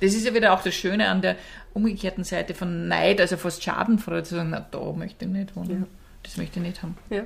Das 0.00 0.14
ist 0.14 0.26
ja 0.26 0.34
wieder 0.34 0.52
auch 0.54 0.62
das 0.62 0.74
Schöne 0.74 1.08
an 1.08 1.22
der 1.22 1.36
umgekehrten 1.74 2.24
Seite 2.24 2.54
von 2.54 2.88
Neid, 2.88 3.20
also 3.20 3.36
fast 3.36 3.62
Schadenfreude 3.62 4.24
zu 4.24 4.34
sagen, 4.34 4.50
na, 4.50 4.66
da 4.70 4.80
möchte 4.92 5.26
ich 5.26 5.30
nicht 5.30 5.54
wohnen. 5.54 5.86
Das 6.22 6.36
möchte 6.38 6.60
ich 6.60 6.66
nicht 6.66 6.82
haben. 6.82 6.96
Ja. 7.10 7.24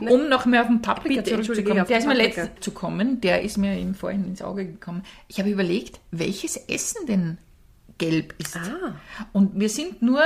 Um 0.00 0.28
noch 0.28 0.46
mehr 0.46 0.62
auf 0.62 0.68
den 0.68 0.82
Paprika 0.82 1.22
Bitte, 1.22 1.42
zurückzukommen, 1.42 1.84
der 1.86 1.98
ist 1.98 2.06
mir 2.06 2.14
letztens 2.14 2.50
zu 2.60 2.70
kommen, 2.70 3.20
der 3.20 3.42
ist 3.42 3.56
mir 3.58 3.76
eben 3.76 3.94
vorhin 3.94 4.24
ins 4.24 4.42
Auge 4.42 4.64
gekommen. 4.66 5.02
Ich 5.28 5.38
habe 5.38 5.50
überlegt, 5.50 6.00
welches 6.10 6.56
Essen 6.56 7.06
denn 7.06 7.38
gelb 7.98 8.34
ist. 8.38 8.56
Ah. 8.56 8.94
Und 9.32 9.56
mir 9.56 9.68
sind 9.68 10.00
nur 10.02 10.22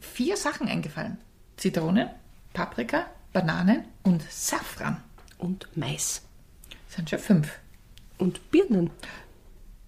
vier 0.00 0.36
Sachen 0.36 0.68
eingefallen. 0.68 1.18
Zitrone, 1.56 2.14
Paprika, 2.52 3.06
Bananen 3.32 3.84
und 4.02 4.22
Safran. 4.30 4.96
Und 5.38 5.68
Mais. 5.74 6.22
Das 6.86 6.96
sind 6.96 7.10
schon 7.10 7.18
fünf. 7.18 7.58
Und 8.18 8.50
Birnen. 8.50 8.90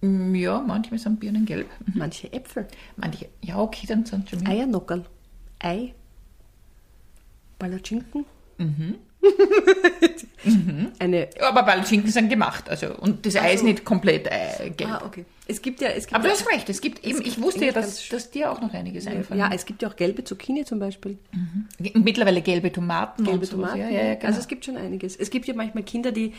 Mm, 0.01 0.35
Ja, 0.35 0.59
manchmal 0.61 0.99
sind 0.99 1.19
Birnen 1.19 1.45
gelb. 1.45 1.69
Mhm. 1.85 1.93
Manche 1.97 2.31
Äpfel. 2.33 2.67
Manche, 2.95 3.27
ja, 3.41 3.57
okay, 3.59 3.85
dann 3.87 4.05
sind 4.05 4.29
schon 4.29 4.39
mehr. 4.39 4.49
Eiernockerl. 4.49 5.05
Ei. 5.59 5.93
Palatschinken. 8.57 8.95
Eine. 10.99 11.29
Aber 11.41 11.63
Palatschinken 11.63 12.11
sind 12.11 12.29
gemacht, 12.29 12.69
also 12.69 12.95
und 12.95 13.25
das 13.25 13.35
Ei 13.35 13.53
ist 13.53 13.61
so. 13.61 13.65
nicht 13.65 13.85
komplett 13.85 14.27
äh, 14.27 14.69
gelb. 14.69 14.91
Ah, 14.91 15.03
okay. 15.05 15.25
Es 15.47 15.61
gibt 15.61 15.81
ja. 15.81 15.89
Es 15.89 16.05
gibt 16.05 16.15
Aber 16.15 16.23
du 16.23 16.29
ja, 16.29 16.35
hast 16.35 16.49
recht, 16.51 16.69
es 16.69 16.81
gibt 16.81 17.05
eben, 17.05 17.21
ich 17.21 17.41
wusste 17.41 17.65
ja, 17.65 17.71
dass, 17.71 18.07
dass 18.09 18.31
dir 18.31 18.51
auch 18.51 18.61
noch 18.61 18.73
einiges 18.73 19.07
einfallen. 19.07 19.39
ja, 19.39 19.49
es 19.53 19.65
gibt 19.65 19.81
ja 19.81 19.89
auch 19.89 19.95
gelbe 19.95 20.23
Zucchini 20.23 20.65
zum 20.65 20.79
Beispiel. 20.79 21.17
Mittlerweile 21.93 22.41
gelbe 22.41 22.71
Tomaten 22.71 23.23
Gelbe. 23.23 23.47
Tomaten. 23.47 23.79
Ja, 23.79 23.89
ja, 23.89 24.03
ja, 24.03 24.13
genau. 24.15 24.27
Also 24.27 24.39
es 24.39 24.47
gibt 24.47 24.65
schon 24.65 24.77
einiges. 24.77 25.15
Es 25.15 25.29
gibt 25.29 25.47
ja 25.47 25.53
manchmal 25.53 25.83
Kinder, 25.83 26.11
die 26.11 26.33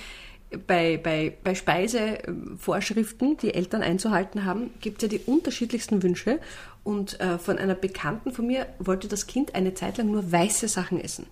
bei, 0.67 0.97
bei, 0.97 1.37
bei 1.43 1.55
Speisevorschriften, 1.55 3.37
die 3.39 3.53
Eltern 3.53 3.83
einzuhalten 3.83 4.45
haben, 4.45 4.71
gibt 4.81 5.03
es 5.03 5.11
ja 5.11 5.19
die 5.19 5.25
unterschiedlichsten 5.25 6.03
Wünsche. 6.03 6.39
Und 6.85 7.19
äh, 7.19 7.39
von 7.39 7.59
einer 7.59 7.75
Bekannten 7.75 8.31
von 8.31 8.47
mir 8.47 8.67
wollte 8.79 9.09
das 9.09 9.27
Kind 9.27 9.57
eine 9.57 9.75
Zeit 9.75 9.99
lang 9.99 10.07
nur 10.13 10.31
weiße 10.31 10.69
Sachen 10.69 11.01
essen. 11.01 11.27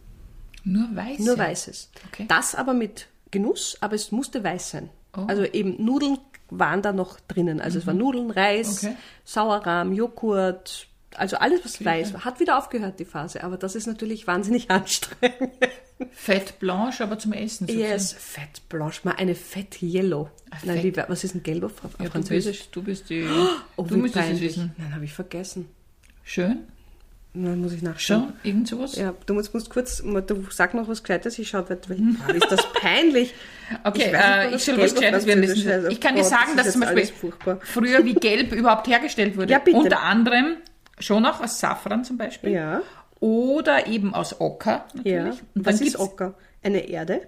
Nur 0.65 0.89
weiß. 0.95 1.19
Nur 1.21 1.39
Weißes. 1.39 1.91
Okay. 2.09 2.25
Das 2.29 2.55
aber 2.55 2.75
mit 2.75 3.07
Genuss, 3.31 3.77
aber 3.81 3.95
es 3.95 4.11
musste 4.13 4.43
weiß 4.43 4.71
sein. 4.71 4.91
Oh. 5.17 5.25
Also 5.29 5.45
eben 5.45 5.83
Nudeln 5.85 6.19
waren 6.51 6.83
da 6.83 6.93
noch 6.93 7.21
drinnen. 7.21 7.61
Also 7.61 7.79
es 7.79 7.87
waren 7.87 7.99
Nudeln, 7.99 8.31
Reis, 8.31 8.85
Okay. 8.85 8.97
Sauerrahm, 9.25 9.93
Joghurt, 9.93 10.87
also 11.17 11.37
alles, 11.37 11.65
was 11.65 11.85
weiß 11.85 12.13
war. 12.15 12.25
Hat 12.25 12.41
wieder 12.41 12.59
aufgehört, 12.59 12.99
die 12.99 13.05
Phase. 13.05 13.45
Aber 13.45 13.57
das 13.57 13.75
ist 13.77 13.87
natürlich 13.87 14.27
wahnsinnig 14.27 14.71
anstrengend. 14.71 15.53
Fett 16.11 16.59
blanche, 16.59 17.05
aber 17.05 17.19
zum 17.19 17.33
Essen. 17.33 17.67
sozusagen. 17.69 17.89
Yes, 17.93 18.13
Fett 18.13 18.69
Blanche, 18.69 19.01
mal 19.05 19.13
eine 19.13 19.35
Fett 19.37 19.81
Yellow. 19.81 20.29
Nein, 20.65 20.81
Fett- 20.81 20.97
wie, 20.97 21.09
was 21.09 21.23
ist 21.23 21.35
ein 21.37 21.43
gelb 21.45 21.63
auf, 21.65 21.73
Ja, 21.99 22.05
du 22.07 22.11
Französisch? 22.11 22.59
bist, 22.59 22.77
du 22.77 22.83
bist 22.83 23.11
die. 23.11 23.25
Oh, 23.77 23.83
du 23.85 23.97
müsstest 23.97 24.29
es 24.33 24.41
wissen. 24.41 24.73
Nein, 24.77 24.93
habe 24.95 25.05
ich 25.05 25.13
vergessen. 25.13 25.69
Schön. 26.25 26.67
Dann 27.37 27.61
muss 27.61 27.73
ich 27.73 27.83
nachschauen. 27.83 28.23
Schon? 28.27 28.33
Irgend 28.45 28.69
sowas? 28.69 28.95
Ja, 28.95 29.13
du 29.27 29.35
musst, 29.35 29.53
musst 29.53 29.69
kurz, 29.69 29.99
du 30.05 30.47
sag 30.51 30.73
noch 30.73 30.87
was 30.87 31.03
Gescheites, 31.03 31.37
ich 31.39 31.49
schaue, 31.49 31.69
weil, 31.69 31.79
weil 32.29 32.37
ist 32.37 32.47
das 32.51 32.65
peinlich. 32.75 33.35
Okay, 33.83 34.05
Ich 34.07 34.13
weiß 34.13 34.47
äh, 34.47 34.53
was 34.53 34.55
ich 34.55 34.65
soll 34.65 34.77
gelb 34.77 34.85
was 34.85 34.93
auf 34.93 34.99
Gescheites 35.01 35.27
werden. 35.27 35.91
Ich 35.91 36.01
kann 36.01 36.15
dir 36.15 36.23
Boah, 36.23 36.31
das 36.31 36.31
sagen, 36.31 36.51
ist 36.57 36.59
dass 36.67 36.73
zum 36.73 36.81
Beispiel 36.83 37.59
früher 37.63 38.05
wie 38.05 38.15
Gelb 38.15 38.53
überhaupt 38.53 38.87
hergestellt 38.87 39.37
wurde. 39.37 39.53
Ja, 39.53 39.59
bitte. 39.59 39.77
Unter 39.79 40.03
anderem 40.03 40.57
schon 41.01 41.27
auch 41.27 41.41
aus 41.41 41.59
Safran 41.59 42.05
zum 42.05 42.17
Beispiel. 42.19 42.53
Ja. 42.53 42.83
Oder 43.19 43.89
eben 43.89 44.15
aus 44.15 44.41
Ocker 44.41 44.85
natürlich. 44.95 45.07
Ja. 45.37 45.43
Und 45.57 45.67
was 45.67 45.81
ist 45.81 45.99
Ocker? 45.99 46.35
Eine 46.63 46.89
Erde? 46.89 47.23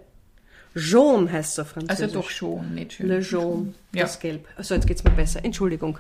Jaune 0.75 1.33
heißt 1.33 1.53
es 1.55 1.59
auf 1.59 1.69
Französisch. 1.69 2.03
Also 2.05 2.15
doch 2.21 2.31
schon, 2.31 2.75
nicht 2.75 2.93
schön. 2.93 3.09
Le 3.09 3.21
Jaune, 3.21 3.75
Ja. 3.93 4.03
das 4.03 4.21
Gelb. 4.21 4.47
Also 4.57 4.75
jetzt 4.75 4.87
geht's 4.87 5.03
mir 5.03 5.11
besser. 5.11 5.43
Entschuldigung. 5.45 5.99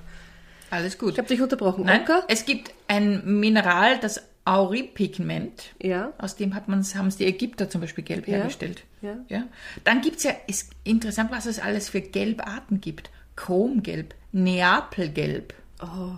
Alles 0.71 0.99
gut. 0.99 1.13
Ich 1.13 1.19
habe 1.19 1.29
dich 1.29 1.41
unterbrochen. 1.41 1.85
Nein, 1.85 2.03
Ocker? 2.03 2.25
es 2.29 2.45
gibt 2.45 2.73
ein 2.89 3.39
Mineral, 3.41 3.99
das 3.99 4.23
Auripigment. 4.45 5.75
Ja. 5.83 6.13
Aus 6.19 6.37
dem 6.37 6.55
hat 6.55 6.69
man's, 6.69 6.95
haben 6.95 7.09
es 7.09 7.17
die 7.17 7.27
Ägypter 7.27 7.69
zum 7.69 7.81
Beispiel 7.81 8.05
gelb 8.05 8.27
Ja, 8.29 8.39
hergestellt. 8.39 8.85
ja. 9.03 9.17
Ja. 9.29 9.45
Dann 9.85 10.01
gibt 10.01 10.19
es 10.19 10.23
ja, 10.25 10.33
ist 10.47 10.71
interessant, 10.85 11.31
was 11.31 11.47
es 11.47 11.59
alles 11.59 11.89
für 11.89 12.01
Gelbarten 12.01 12.81
gibt. 12.81 13.11
Chromgelb, 13.37 14.15
Neapelgelb. 14.33 15.53
Oh, 15.83 16.13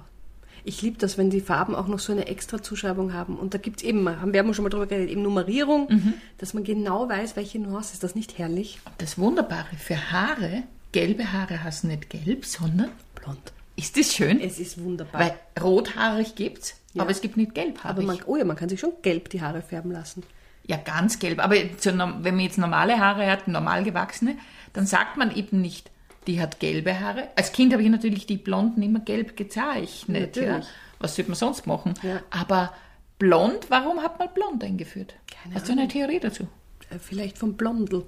ich 0.65 0.83
liebe 0.83 0.99
das, 0.99 1.17
wenn 1.19 1.31
die 1.31 1.41
Farben 1.41 1.75
auch 1.75 1.89
noch 1.89 1.99
so 1.99 2.13
eine 2.13 2.27
extra 2.27 2.63
Zuschreibung 2.63 3.13
haben. 3.13 3.37
Und 3.39 3.55
da 3.55 3.59
gibt's 3.59 3.83
eben, 3.83 4.09
haben 4.21 4.33
wir 4.33 4.41
haben 4.41 4.53
schon 4.55 4.63
mal 4.65 4.69
drüber 4.69 4.87
geredet, 4.87 5.11
eben 5.11 5.23
Nummerierung, 5.23 5.89
Mhm. 5.91 6.15
dass 6.39 6.53
man 6.55 6.65
genau 6.65 7.09
weiß, 7.09 7.37
welche 7.37 7.59
Nuance. 7.59 7.95
Ist 7.95 8.03
das 8.05 8.15
nicht 8.15 8.39
herrlich? 8.39 8.79
Das 8.99 9.19
Wunderbare 9.19 9.75
für 9.79 10.13
Haare, 10.13 10.65
gelbe 10.93 11.33
Haare 11.33 11.65
hast 11.65 11.85
nicht 11.85 12.11
gelb, 12.11 12.45
sondern, 12.45 12.91
Blond. 13.15 13.53
Ist 13.79 13.97
das 13.97 14.15
schön? 14.15 14.41
Es 14.41 14.59
ist 14.59 14.83
wunderbar. 14.83 15.21
Weil 15.21 15.35
rothaarig 15.63 16.35
gibt's, 16.35 16.77
Ja. 16.95 17.03
aber 17.03 17.11
es 17.11 17.21
gibt 17.21 17.37
nicht 17.37 17.55
gelbhaarig. 17.55 17.97
Aber 17.99 18.03
man, 18.03 18.19
oh 18.27 18.37
ja, 18.37 18.45
man 18.45 18.57
kann 18.57 18.69
sich 18.69 18.81
schon 18.81 18.93
gelb 19.03 19.31
die 19.31 19.41
Haare 19.41 19.63
färben 19.63 19.93
lassen. 19.93 20.23
Ja, 20.67 20.77
ganz 20.77 21.19
gelb. 21.19 21.39
Aber 21.43 21.55
zu, 21.79 21.91
wenn 21.97 21.99
man 22.37 22.41
jetzt 22.41 22.59
normale 22.59 22.99
Haare 23.01 23.27
hat, 23.31 23.49
normal 23.49 23.85
gewachsene, 23.85 24.37
dann 24.75 24.87
sagt 24.87 25.17
man 25.17 25.35
eben 25.35 25.61
nicht, 25.63 25.91
die 26.27 26.41
hat 26.41 26.61
gelbe 26.61 27.01
Haare. 27.01 27.29
Als 27.37 27.53
Kind 27.53 27.73
habe 27.73 27.83
ich 27.83 27.89
natürlich 27.89 28.27
die 28.27 28.37
Blonden 28.37 28.83
immer 28.83 29.01
gelb 29.01 29.37
gezeichnet. 29.37 30.37
Ja. 30.37 30.43
Natürlich. 30.43 30.67
Was 30.99 31.15
sollte 31.17 31.31
man 31.31 31.39
sonst 31.39 31.67
machen? 31.67 31.95
Ja. 32.03 32.21
Aber 32.31 32.73
blond, 33.19 33.71
warum 33.71 34.03
hat 34.03 34.19
man 34.19 34.29
blond 34.35 34.63
eingeführt? 34.63 35.15
Keine 35.43 35.55
Hast 35.55 35.69
du 35.69 35.73
eine 35.73 35.89
Theorie 35.89 36.21
dazu? 36.21 36.49
Äh, 36.91 36.99
Vielleicht 36.99 37.39
vom 37.39 37.55
Blondel, 37.57 38.05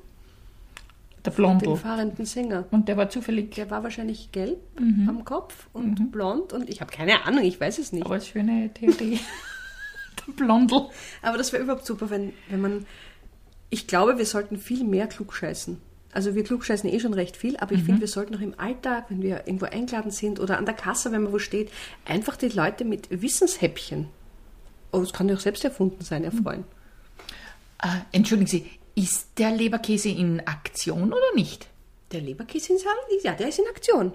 Der 1.25 1.31
Blondel. 1.33 1.77
fahrenden 1.77 2.25
Sänger. 2.25 2.65
Und 2.71 2.89
der 2.89 2.97
war 2.97 3.11
zufällig, 3.11 3.55
Der 3.55 3.71
war 3.71 3.83
wahrscheinlich 3.83 4.33
gelb 4.33 4.59
Mhm. 4.81 5.09
am 5.09 5.25
Kopf 5.25 5.69
und 5.73 6.11
blond 6.13 6.53
und 6.53 6.69
ich 6.71 6.81
habe 6.81 6.91
keine 6.91 7.25
Ahnung, 7.27 7.45
ich 7.45 7.61
weiß 7.61 7.79
es 7.79 7.93
nicht. 7.93 8.07
aber 8.07 8.19
eine 8.35 8.73
Theorie. 8.73 9.19
der 10.27 10.33
Blondel. 10.35 10.87
Aber 11.23 11.37
das 11.39 11.53
wäre 11.53 11.63
überhaupt 11.63 11.85
super, 11.87 12.09
wenn, 12.11 12.33
wenn 12.49 12.61
man. 12.61 12.87
Ich 13.69 13.87
glaube, 13.87 14.19
wir 14.19 14.27
sollten 14.27 14.57
viel 14.57 14.83
mehr 14.85 15.07
klugscheißen. 15.07 15.79
Also 16.13 16.35
wir 16.35 16.43
klugscheißen 16.43 16.91
eh 16.91 16.99
schon 16.99 17.15
recht 17.15 17.37
viel, 17.37 17.57
aber 17.59 17.73
ich 17.73 17.85
finde, 17.85 18.01
wir 18.01 18.09
sollten 18.09 18.35
auch 18.35 18.41
im 18.41 18.59
Alltag, 18.59 19.05
wenn 19.11 19.23
wir 19.23 19.47
irgendwo 19.47 19.67
eingeladen 19.67 20.11
sind 20.11 20.41
oder 20.41 20.59
an 20.59 20.65
der 20.65 20.75
Kasse, 20.75 21.13
wenn 21.13 21.23
man 21.23 21.33
wo 21.33 21.39
steht, 21.39 21.71
einfach 22.05 22.35
die 22.35 22.49
Leute 22.49 22.85
mit 22.85 23.23
Wissenshäppchen, 23.23 24.09
oh, 24.91 25.03
es 25.03 25.13
kann 25.13 25.29
ja 25.29 25.37
auch 25.37 25.41
selbst 25.41 25.65
erfunden 25.65 26.03
sein, 26.03 26.25
erfreuen. 26.25 26.65
Ah, 27.79 27.99
entschuldigen 28.11 28.49
Sie, 28.51 28.67
ist 28.95 29.39
der 29.39 29.51
Leberkäse 29.51 30.09
in 30.09 30.41
Aktion 30.47 31.13
oder 31.13 31.35
nicht? 31.35 31.69
Der 32.13 32.21
Leberkäse 32.21 32.73
in 32.73 32.79
Saal, 32.79 32.95
ja, 33.23 33.33
der 33.35 33.49
ist 33.49 33.61
in 33.61 33.69
Aktion. 33.69 34.13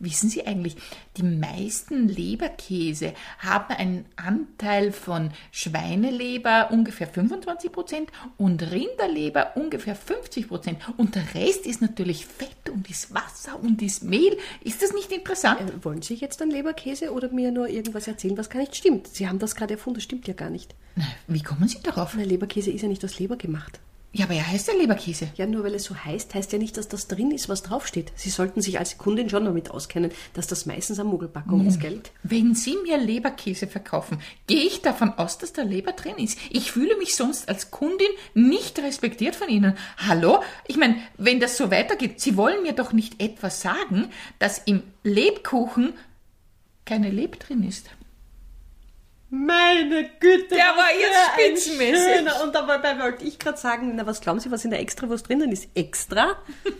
Wissen 0.00 0.28
Sie 0.28 0.44
eigentlich, 0.46 0.76
die 1.16 1.22
meisten 1.22 2.08
Leberkäse 2.08 3.14
haben 3.38 3.74
einen 3.74 4.04
Anteil 4.16 4.90
von 4.90 5.30
Schweineleber 5.52 6.70
ungefähr 6.72 7.06
25 7.06 7.70
Prozent 7.70 8.10
und 8.36 8.62
Rinderleber 8.62 9.52
ungefähr 9.54 9.94
50 9.94 10.48
Prozent. 10.48 10.78
Und 10.96 11.14
der 11.14 11.34
Rest 11.34 11.66
ist 11.66 11.80
natürlich 11.80 12.26
Fett 12.26 12.68
und 12.68 12.90
ist 12.90 13.14
Wasser 13.14 13.58
und 13.62 13.80
ist 13.80 14.02
Mehl. 14.02 14.36
Ist 14.62 14.82
das 14.82 14.92
nicht 14.92 15.12
interessant? 15.12 15.60
Äh, 15.60 15.84
wollen 15.84 16.02
Sie 16.02 16.14
jetzt 16.14 16.40
dann 16.40 16.50
Leberkäse 16.50 17.12
oder 17.12 17.30
mir 17.30 17.52
nur 17.52 17.68
irgendwas 17.68 18.08
erzählen, 18.08 18.36
was 18.36 18.50
gar 18.50 18.58
nicht 18.58 18.76
stimmt? 18.76 19.06
Sie 19.06 19.28
haben 19.28 19.38
das 19.38 19.54
gerade 19.54 19.74
erfunden, 19.74 19.98
das 19.98 20.04
stimmt 20.04 20.26
ja 20.26 20.34
gar 20.34 20.50
nicht. 20.50 20.74
Na, 20.96 21.04
wie 21.28 21.42
kommen 21.42 21.68
Sie 21.68 21.80
darauf? 21.80 22.16
Der 22.16 22.26
Leberkäse 22.26 22.72
ist 22.72 22.82
ja 22.82 22.88
nicht 22.88 23.04
aus 23.04 23.20
Leber 23.20 23.36
gemacht. 23.36 23.78
Ja, 24.16 24.24
aber 24.24 24.34
er 24.34 24.46
heißt 24.46 24.68
der 24.68 24.76
Leberkäse. 24.76 25.28
Ja, 25.36 25.44
nur 25.44 25.62
weil 25.62 25.74
es 25.74 25.84
so 25.84 25.94
heißt, 25.94 26.34
heißt 26.34 26.50
ja 26.50 26.58
nicht, 26.58 26.78
dass 26.78 26.88
das 26.88 27.06
drin 27.06 27.32
ist, 27.32 27.50
was 27.50 27.62
draufsteht. 27.62 28.12
Sie 28.16 28.30
sollten 28.30 28.62
sich 28.62 28.78
als 28.78 28.96
Kundin 28.96 29.28
schon 29.28 29.44
damit 29.44 29.70
auskennen, 29.70 30.10
dass 30.32 30.46
das 30.46 30.64
meistens 30.64 30.98
eine 30.98 31.10
Mogelpackung 31.10 31.66
ist, 31.66 31.80
gell? 31.80 32.00
Wenn 32.22 32.54
Sie 32.54 32.78
mir 32.82 32.96
Leberkäse 32.96 33.66
verkaufen, 33.66 34.22
gehe 34.46 34.62
ich 34.62 34.80
davon 34.80 35.12
aus, 35.18 35.36
dass 35.36 35.52
da 35.52 35.60
Leber 35.60 35.92
drin 35.92 36.16
ist. 36.16 36.38
Ich 36.48 36.72
fühle 36.72 36.96
mich 36.96 37.14
sonst 37.14 37.50
als 37.50 37.70
Kundin 37.70 38.08
nicht 38.32 38.78
respektiert 38.78 39.36
von 39.36 39.50
Ihnen. 39.50 39.76
Hallo? 39.98 40.42
Ich 40.66 40.78
meine, 40.78 40.96
wenn 41.18 41.38
das 41.38 41.58
so 41.58 41.70
weitergeht, 41.70 42.18
Sie 42.18 42.38
wollen 42.38 42.62
mir 42.62 42.72
doch 42.72 42.94
nicht 42.94 43.22
etwas 43.22 43.60
sagen, 43.60 44.08
dass 44.38 44.62
im 44.64 44.82
Lebkuchen 45.02 45.92
keine 46.86 47.10
Leb 47.10 47.38
drin 47.38 47.62
ist. 47.62 47.90
Meine 49.28 50.08
Güte! 50.20 50.54
Der 50.54 50.76
war 50.76 50.88
jetzt 50.98 51.64
spitzenmäßig. 51.64 52.16
schöner. 52.16 52.42
Und 52.42 52.54
dabei 52.54 52.98
wollte 53.00 53.24
ich 53.24 53.38
gerade 53.38 53.58
sagen, 53.58 53.92
na 53.96 54.06
was 54.06 54.20
glauben 54.20 54.38
Sie, 54.40 54.50
was 54.50 54.64
in 54.64 54.70
der 54.70 54.80
Extrawurst 54.80 55.28
drinnen 55.28 55.50
ist? 55.52 55.68
Extra? 55.74 56.36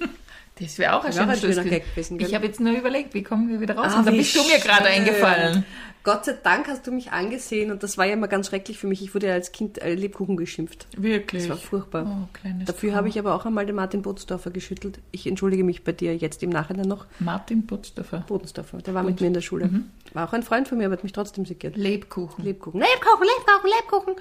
Das 0.58 0.78
wäre 0.78 0.94
auch 0.96 1.04
ein 1.04 1.14
Wäre 1.14 1.26
auch 1.26 1.28
ein 1.28 1.38
schöner. 1.38 1.64
Gag 1.64 1.84
gewesen? 1.90 2.18
Ich 2.18 2.34
habe 2.34 2.46
jetzt 2.46 2.60
nur 2.60 2.72
überlegt, 2.72 3.12
wie 3.12 3.22
kommen 3.22 3.50
wir 3.50 3.60
wieder 3.60 3.76
raus? 3.76 3.92
Ah, 3.94 3.98
und 3.98 4.06
da 4.06 4.10
bist 4.10 4.34
du 4.34 4.42
mir 4.44 4.58
gerade 4.58 4.84
schön. 4.84 4.92
eingefallen. 5.02 5.66
Gott 6.06 6.24
sei 6.24 6.38
Dank 6.40 6.68
hast 6.68 6.86
du 6.86 6.92
mich 6.92 7.10
angesehen 7.10 7.72
und 7.72 7.82
das 7.82 7.98
war 7.98 8.06
ja 8.06 8.12
immer 8.12 8.28
ganz 8.28 8.46
schrecklich 8.46 8.78
für 8.78 8.86
mich. 8.86 9.02
Ich 9.02 9.12
wurde 9.12 9.26
ja 9.26 9.32
als 9.32 9.50
Kind 9.50 9.82
äh, 9.82 9.92
Lebkuchen 9.92 10.36
geschimpft. 10.36 10.86
Wirklich. 10.96 11.42
Das 11.42 11.50
war 11.50 11.56
furchtbar. 11.56 12.06
Oh, 12.06 12.28
kleines 12.32 12.66
Dafür 12.66 12.94
habe 12.94 13.08
ich 13.08 13.18
aber 13.18 13.34
auch 13.34 13.44
einmal 13.44 13.66
den 13.66 13.74
Martin 13.74 14.02
Bodensdorfer 14.02 14.52
geschüttelt. 14.52 15.00
Ich 15.10 15.26
entschuldige 15.26 15.64
mich 15.64 15.82
bei 15.82 15.90
dir 15.90 16.16
jetzt 16.16 16.44
im 16.44 16.50
Nachhinein 16.50 16.86
noch. 16.86 17.06
Martin 17.18 17.66
Putzdorfer. 17.66 18.24
Bodensdorfer, 18.28 18.78
der 18.78 18.94
war 18.94 19.02
mit 19.02 19.20
mir 19.20 19.26
in 19.26 19.34
der 19.34 19.40
Schule. 19.40 19.68
War 20.12 20.28
auch 20.28 20.32
ein 20.32 20.44
Freund 20.44 20.68
von 20.68 20.78
mir, 20.78 20.84
aber 20.84 20.92
hat 20.92 21.02
mich 21.02 21.12
trotzdem 21.12 21.44
segiert. 21.44 21.76
Lebkuchen. 21.76 22.44
Lebkuchen, 22.44 22.80
Lebkuchen, 22.80 23.26
Lebkuchen, 23.26 23.70
Lebkuchen. 23.70 24.14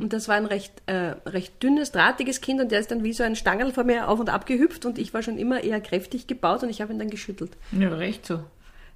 Und 0.00 0.12
das 0.12 0.26
war 0.26 0.36
ein 0.36 0.46
recht, 0.46 0.72
äh, 0.86 1.16
recht 1.26 1.62
dünnes, 1.62 1.92
drahtiges 1.92 2.40
Kind 2.40 2.60
und 2.60 2.72
der 2.72 2.80
ist 2.80 2.90
dann 2.90 3.04
wie 3.04 3.12
so 3.12 3.22
ein 3.22 3.36
Stangerl 3.36 3.72
vor 3.72 3.84
mir 3.84 4.08
auf 4.08 4.18
und 4.18 4.30
ab 4.30 4.46
gehüpft 4.46 4.84
und 4.84 4.98
ich 4.98 5.14
war 5.14 5.22
schon 5.22 5.38
immer 5.38 5.62
eher 5.62 5.80
kräftig 5.80 6.26
gebaut 6.26 6.62
und 6.64 6.70
ich 6.70 6.80
habe 6.80 6.92
ihn 6.92 6.98
dann 6.98 7.10
geschüttelt. 7.10 7.52
Ja, 7.70 7.90
recht 7.90 8.26
so. 8.26 8.40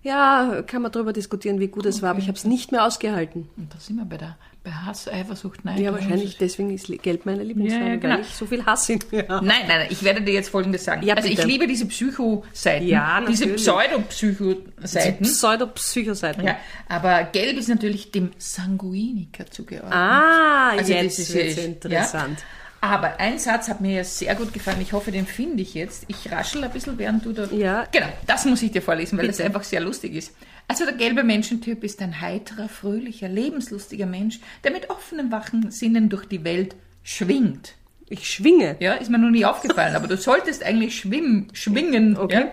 Ja, 0.02 0.62
kann 0.66 0.82
man 0.82 0.92
darüber 0.92 1.12
diskutieren, 1.12 1.58
wie 1.60 1.68
gut 1.68 1.84
es 1.84 2.02
war, 2.02 2.10
aber 2.10 2.20
ich 2.20 2.28
habe 2.28 2.38
es 2.38 2.44
nicht 2.44 2.70
mehr 2.72 2.84
ausgehalten. 2.86 3.48
Und 3.56 3.74
da 3.74 3.78
sind 3.80 3.96
wir 3.96 4.04
bei 4.04 4.16
der 4.16 4.36
bei 4.64 4.70
Hass, 4.72 5.08
Eifersucht, 5.08 5.64
Nein. 5.64 5.80
Ja, 5.80 5.92
wahrscheinlich 5.92 6.36
deswegen 6.36 6.70
ist 6.74 6.88
Gelb 7.02 7.24
meine 7.26 7.42
Lieblingsfarbe, 7.44 7.84
Ja, 7.86 7.90
ja, 7.92 7.96
genau. 8.00 8.14
weil 8.16 8.20
ich 8.22 8.28
so 8.34 8.44
viel 8.44 8.66
Hass 8.66 8.88
in 8.88 8.98
mir 9.12 9.26
habe. 9.28 9.46
Nein, 9.46 9.60
nein, 9.68 9.78
nein, 9.78 9.86
ich 9.90 10.02
werde 10.02 10.20
dir 10.20 10.34
jetzt 10.34 10.50
Folgendes 10.50 10.84
sagen. 10.84 11.06
Ja, 11.06 11.14
also 11.14 11.28
ich 11.28 11.36
bitte. 11.36 11.46
liebe 11.48 11.66
diese 11.68 11.86
Psycho-Seiten, 11.86 12.86
Ja, 12.86 13.20
diese. 13.26 13.46
Pseudo-Psycho-Seiten. 13.54 15.24
Pseudo-Psychoseiten. 15.24 16.44
Ja, 16.44 16.56
aber 16.88 17.24
Gelb 17.24 17.56
ist 17.56 17.68
natürlich 17.68 18.10
dem 18.10 18.30
Sanguiniker 18.38 19.46
zugeordnet. 19.46 19.92
Ah, 19.94 20.70
Also 20.70 20.92
das 20.92 21.02
jetzt 21.02 21.18
ist 21.20 21.34
ja- 21.34 21.64
interessant. 21.64 22.38
Ja? 22.40 22.44
Aber 22.80 23.18
ein 23.18 23.38
Satz 23.38 23.68
hat 23.68 23.80
mir 23.80 23.96
ja 23.96 24.04
sehr 24.04 24.34
gut 24.36 24.52
gefallen. 24.52 24.80
Ich 24.80 24.92
hoffe, 24.92 25.10
den 25.10 25.26
finde 25.26 25.62
ich 25.62 25.74
jetzt. 25.74 26.04
Ich 26.08 26.30
raschel 26.30 26.62
ein 26.62 26.70
bisschen, 26.70 26.96
während 26.98 27.24
du 27.24 27.32
da. 27.32 27.46
Ja. 27.46 27.86
Genau, 27.90 28.06
das 28.26 28.44
muss 28.44 28.62
ich 28.62 28.70
dir 28.70 28.82
vorlesen, 28.82 29.18
weil 29.18 29.26
das 29.26 29.38
Bitte. 29.38 29.46
einfach 29.46 29.64
sehr 29.64 29.80
lustig 29.80 30.14
ist. 30.14 30.34
Also 30.68 30.84
der 30.84 30.94
gelbe 30.94 31.24
Menschentyp 31.24 31.82
ist 31.82 32.00
ein 32.02 32.20
heiterer, 32.20 32.68
fröhlicher, 32.68 33.28
lebenslustiger 33.28 34.06
Mensch, 34.06 34.38
der 34.64 34.70
mit 34.70 34.90
offenen, 34.90 35.32
wachen 35.32 35.70
Sinnen 35.70 36.08
durch 36.08 36.26
die 36.26 36.44
Welt 36.44 36.76
schwingt. 37.02 37.74
Ich 38.08 38.30
schwinge. 38.30 38.76
Ja, 38.78 38.94
ist 38.94 39.10
mir 39.10 39.18
noch 39.18 39.30
nie 39.30 39.44
aufgefallen, 39.44 39.96
aber 39.96 40.06
du 40.06 40.16
solltest 40.16 40.62
eigentlich 40.62 40.98
schwimmen, 40.98 41.48
schwingen. 41.52 42.16
Okay. 42.16 42.46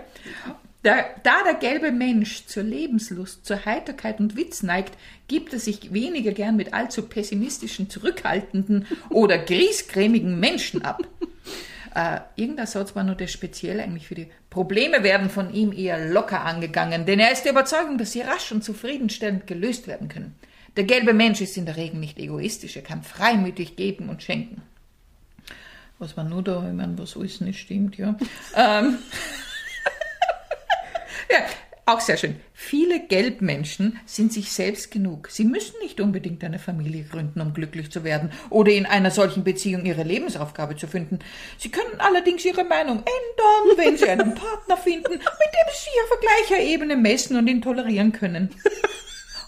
Ja? 0.45 0.55
Der, 0.85 1.03
da 1.23 1.43
der 1.43 1.55
gelbe 1.55 1.91
Mensch 1.91 2.45
zur 2.45 2.61
Lebenslust, 2.61 3.43
zur 3.43 3.65
Heiterkeit 3.65 4.19
und 4.19 4.37
Witz 4.37 4.61
neigt, 4.61 4.95
gibt 5.27 5.51
er 5.51 5.59
sich 5.59 5.91
weniger 5.91 6.31
gern 6.31 6.55
mit 6.55 6.75
allzu 6.75 7.01
pessimistischen, 7.01 7.89
zurückhaltenden 7.89 8.85
oder 9.09 9.39
griesgrämigen 9.39 10.39
Menschen 10.39 10.85
ab. 10.85 11.01
Äh, 11.95 12.19
irgendein 12.35 12.67
Satz 12.67 12.95
war 12.95 13.03
nur 13.03 13.15
der 13.15 13.27
speziell 13.27 13.79
eigentlich 13.79 14.07
für 14.07 14.15
die 14.15 14.27
Probleme 14.51 15.01
werden 15.01 15.29
von 15.31 15.51
ihm 15.51 15.71
eher 15.71 16.09
locker 16.09 16.41
angegangen, 16.41 17.05
denn 17.05 17.19
er 17.19 17.31
ist 17.31 17.43
der 17.43 17.53
Überzeugung, 17.53 17.97
dass 17.97 18.11
sie 18.11 18.21
rasch 18.21 18.51
und 18.51 18.63
zufriedenstellend 18.63 19.47
gelöst 19.47 19.87
werden 19.87 20.07
können. 20.07 20.35
Der 20.77 20.83
gelbe 20.83 21.13
Mensch 21.13 21.41
ist 21.41 21.57
in 21.57 21.65
der 21.65 21.77
Regel 21.77 21.99
nicht 21.99 22.19
egoistisch, 22.19 22.75
er 22.75 22.83
kann 22.83 23.01
freimütig 23.01 23.75
geben 23.75 24.09
und 24.09 24.21
schenken. 24.21 24.61
Was 25.97 26.15
war 26.15 26.25
nur 26.25 26.43
da? 26.43 26.67
Ich 26.67 26.75
meine, 26.75 26.97
was 26.97 27.15
alles 27.15 27.41
nicht 27.41 27.59
stimmt, 27.59 27.97
ja. 27.97 28.17
ähm, 28.55 28.97
ja, 31.29 31.45
auch 31.87 31.99
sehr 31.99 32.17
schön. 32.17 32.37
Viele 32.53 32.99
Gelbmenschen 32.99 33.99
sind 34.07 34.33
sich 34.33 34.51
selbst 34.51 34.89
genug. 34.89 35.29
Sie 35.29 35.43
müssen 35.43 35.75
nicht 35.83 36.01
unbedingt 36.01 36.43
eine 36.43 36.57
Familie 36.57 37.03
gründen, 37.03 37.41
um 37.41 37.53
glücklich 37.53 37.91
zu 37.91 38.03
werden 38.03 38.31
oder 38.49 38.71
in 38.71 38.87
einer 38.87 39.11
solchen 39.11 39.43
Beziehung 39.43 39.85
ihre 39.85 40.01
Lebensaufgabe 40.01 40.75
zu 40.75 40.87
finden. 40.87 41.19
Sie 41.59 41.69
können 41.69 41.99
allerdings 41.99 42.43
ihre 42.43 42.63
Meinung 42.63 42.97
ändern, 42.97 43.77
wenn 43.77 43.97
sie 43.97 44.09
einen 44.09 44.33
Partner 44.35 44.77
finden, 44.77 45.11
mit 45.11 45.19
dem 45.19 45.73
sie 45.73 45.89
auf 46.03 46.19
gleicher 46.19 46.63
Ebene 46.63 46.95
messen 46.95 47.37
und 47.37 47.47
ihn 47.47 47.61
tolerieren 47.61 48.11
können. 48.11 48.49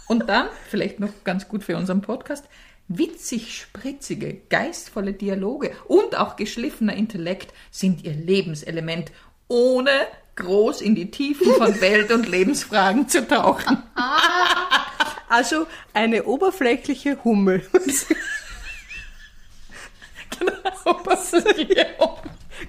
Und 0.08 0.30
dann, 0.30 0.50
vielleicht 0.70 1.00
noch 1.00 1.10
ganz 1.24 1.48
gut 1.48 1.63
für 1.63 1.76
unseren 1.76 2.02
Podcast, 2.02 2.46
witzig 2.88 3.58
spritzige, 3.58 4.42
geistvolle 4.50 5.13
Dialoge 5.13 5.72
und 5.88 6.16
auch 6.16 6.36
geschliffener 6.36 6.94
Intellekt 6.94 7.52
sind 7.72 8.04
ihr 8.04 8.13
Lebenselement, 8.13 9.12
ohne 9.48 9.92
groß 10.38 10.82
in 10.82 10.95
die 10.95 11.12
Tiefen 11.12 11.54
von 11.54 11.80
Welt- 11.82 12.12
und 12.12 12.28
Lebensfragen 12.30 13.10
zu 13.10 13.28
tauchen. 13.28 13.84
Also 15.30 15.67
eine 15.93 16.23
oberflächliche 16.23 17.23
Hummel. 17.23 17.67
Genau, 20.39 21.00
was 21.04 21.34
ist? 21.34 21.47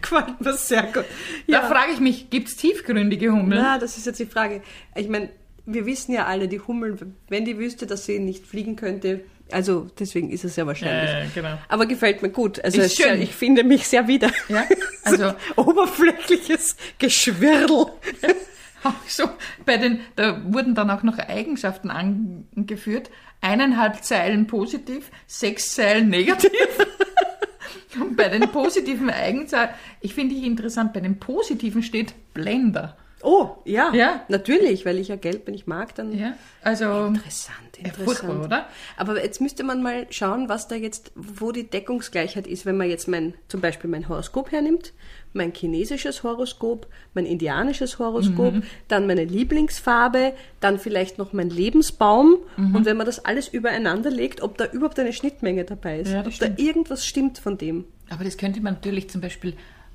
Gefällt 0.00 0.40
mir 0.40 0.52
sehr 0.54 0.85
gut. 0.85 1.04
Da 1.46 1.68
frage 1.68 1.92
ich 1.92 2.00
mich, 2.00 2.31
gibt 2.31 2.48
es 2.48 2.57
tiefgründige 2.57 3.31
Hummeln? 3.31 3.61
Na, 3.61 3.78
das 3.78 3.98
ist 3.98 4.07
jetzt 4.07 4.20
die 4.20 4.26
Frage. 4.26 4.62
Ich 4.94 5.09
meine, 5.09 5.28
wir 5.66 5.85
wissen 5.85 6.12
ja 6.12 6.26
alle, 6.26 6.48
die 6.48 6.61
Hummel, 6.61 6.96
wenn 7.28 7.44
die 7.44 7.59
wüsste, 7.59 7.87
dass 7.87 8.07
sie 8.07 8.18
nicht 8.18 8.46
fliegen 8.46 8.76
könnte, 8.76 9.20
also 9.53 9.89
deswegen 9.99 10.31
ist 10.31 10.45
es 10.45 10.57
ja 10.57 10.67
wahrscheinlich. 10.67 11.11
Ja, 11.11 11.19
ja, 11.21 11.27
genau. 11.35 11.59
Aber 11.69 11.87
gefällt 11.87 12.23
mir 12.23 12.31
gut. 12.31 12.63
Also 12.65 12.81
Ist 12.81 13.01
schön. 13.01 13.21
ich 13.23 13.35
finde 13.35 13.65
mich 13.65 13.87
sehr 13.87 14.07
wieder. 14.09 14.31
Ja, 14.49 14.65
also- 15.05 15.35
oberflächliches 15.57 16.77
Geschwirrl. 16.99 17.67
Auch 18.85 18.93
so, 19.09 19.29
bei 19.67 19.77
den, 19.77 20.01
da 20.15 20.41
wurden 20.53 20.77
dann 20.77 20.89
auch 20.91 21.03
noch 21.03 21.19
Eigenschaften 21.19 21.91
angeführt. 21.91 23.11
Eineinhalb 23.41 24.05
Zeilen 24.05 24.47
positiv, 24.47 25.11
sechs 25.27 25.75
Zeilen 25.75 26.09
negativ. 26.09 26.53
Und 28.01 28.17
bei 28.17 28.29
den 28.29 28.43
positiven 28.53 29.11
Eigenzeilen, 29.11 29.71
ich 30.01 30.15
finde 30.15 30.37
ich 30.37 30.45
interessant, 30.45 30.93
bei 30.93 31.01
den 31.01 31.19
positiven 31.19 31.83
steht 31.83 32.15
Blender. 32.35 32.97
Oh, 33.22 33.57
ja, 33.64 33.92
Ja. 33.94 34.24
natürlich, 34.28 34.87
weil 34.87 34.98
ich 34.98 35.09
ja 35.09 35.16
gelb, 35.16 35.46
wenn 35.46 35.54
ich 35.54 35.66
mag, 35.66 35.94
dann 35.96 36.16
Ja, 36.16 36.35
also 36.62 36.85
Interessant, 37.07 37.76
interessant. 37.76 38.04
furchtbar, 38.04 38.44
oder? 38.44 38.68
Aber 38.96 39.22
jetzt 39.22 39.40
müsste 39.40 39.64
man 39.64 39.83
mal 39.83 40.07
schauen, 40.11 40.48
was 40.48 40.68
da 40.68 40.76
jetzt, 40.76 41.11
wo 41.16 41.50
die 41.50 41.64
Deckungsgleichheit 41.68 42.46
ist, 42.46 42.64
wenn 42.64 42.76
man 42.76 42.88
jetzt 42.88 43.09
mein, 43.09 43.35
zum 43.48 43.61
Beispiel 43.61 43.90
mein 43.90 44.09
Horoskop 44.09 44.52
hernimmt, 44.52 44.92
mein 45.33 45.52
chinesisches 45.52 46.22
Horoskop, 46.22 46.87
mein 47.14 47.26
indianisches 47.26 47.98
Horoskop, 47.98 48.54
Mhm. 48.54 48.62
dann 48.87 49.07
meine 49.09 49.24
Lieblingsfarbe, 49.24 50.33
dann 50.61 50.78
vielleicht 50.78 51.18
noch 51.18 51.33
mein 51.33 51.50
Lebensbaum 51.50 52.38
Mhm. 52.57 52.74
und 52.76 52.85
wenn 52.87 52.96
man 52.96 53.07
das 53.07 53.24
alles 53.24 53.48
übereinander 53.48 54.11
legt, 54.11 54.42
ob 54.42 54.57
da 54.59 54.66
überhaupt 54.66 54.98
eine 54.98 55.12
Schnittmenge 55.12 55.64
dabei 55.64 56.00
ist, 56.00 56.12
Ja, 56.12 56.20
ob 56.20 56.26
das 56.26 56.38
da 56.38 56.46
stimmt. 56.46 56.61
irgendwas 56.61 57.04
stimmt 57.07 57.38
von 57.38 57.59
dem. 57.59 57.85
Aber 58.11 58.24
das 58.24 58.37
könnte 58.38 58.61
man 58.61 58.74
natürlich 58.74 59.11
zum 59.11 59.20
Beispiel, 59.20 59.54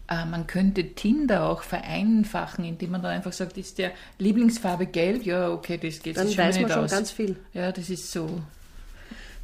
man 0.09 0.45
könnte 0.47 0.93
Tinder 0.93 1.45
auch 1.49 1.63
vereinfachen, 1.63 2.65
indem 2.65 2.91
man 2.91 3.01
dann 3.01 3.11
einfach 3.11 3.33
sagt, 3.33 3.57
ist 3.57 3.77
der 3.77 3.91
Lieblingsfarbe 4.19 4.85
gelb? 4.85 5.25
Ja, 5.25 5.49
okay, 5.49 5.77
das 5.81 6.01
geht 6.01 6.17
Dann 6.17 6.27
sich 6.27 6.35
schon 6.35 6.45
weiß 6.45 6.55
man 6.55 6.63
nicht 6.65 6.73
schon 6.73 6.83
aus. 6.83 6.91
ganz 6.91 7.11
viel. 7.11 7.35
Ja, 7.53 7.71
das 7.71 7.89
ist 7.89 8.11
so. 8.11 8.41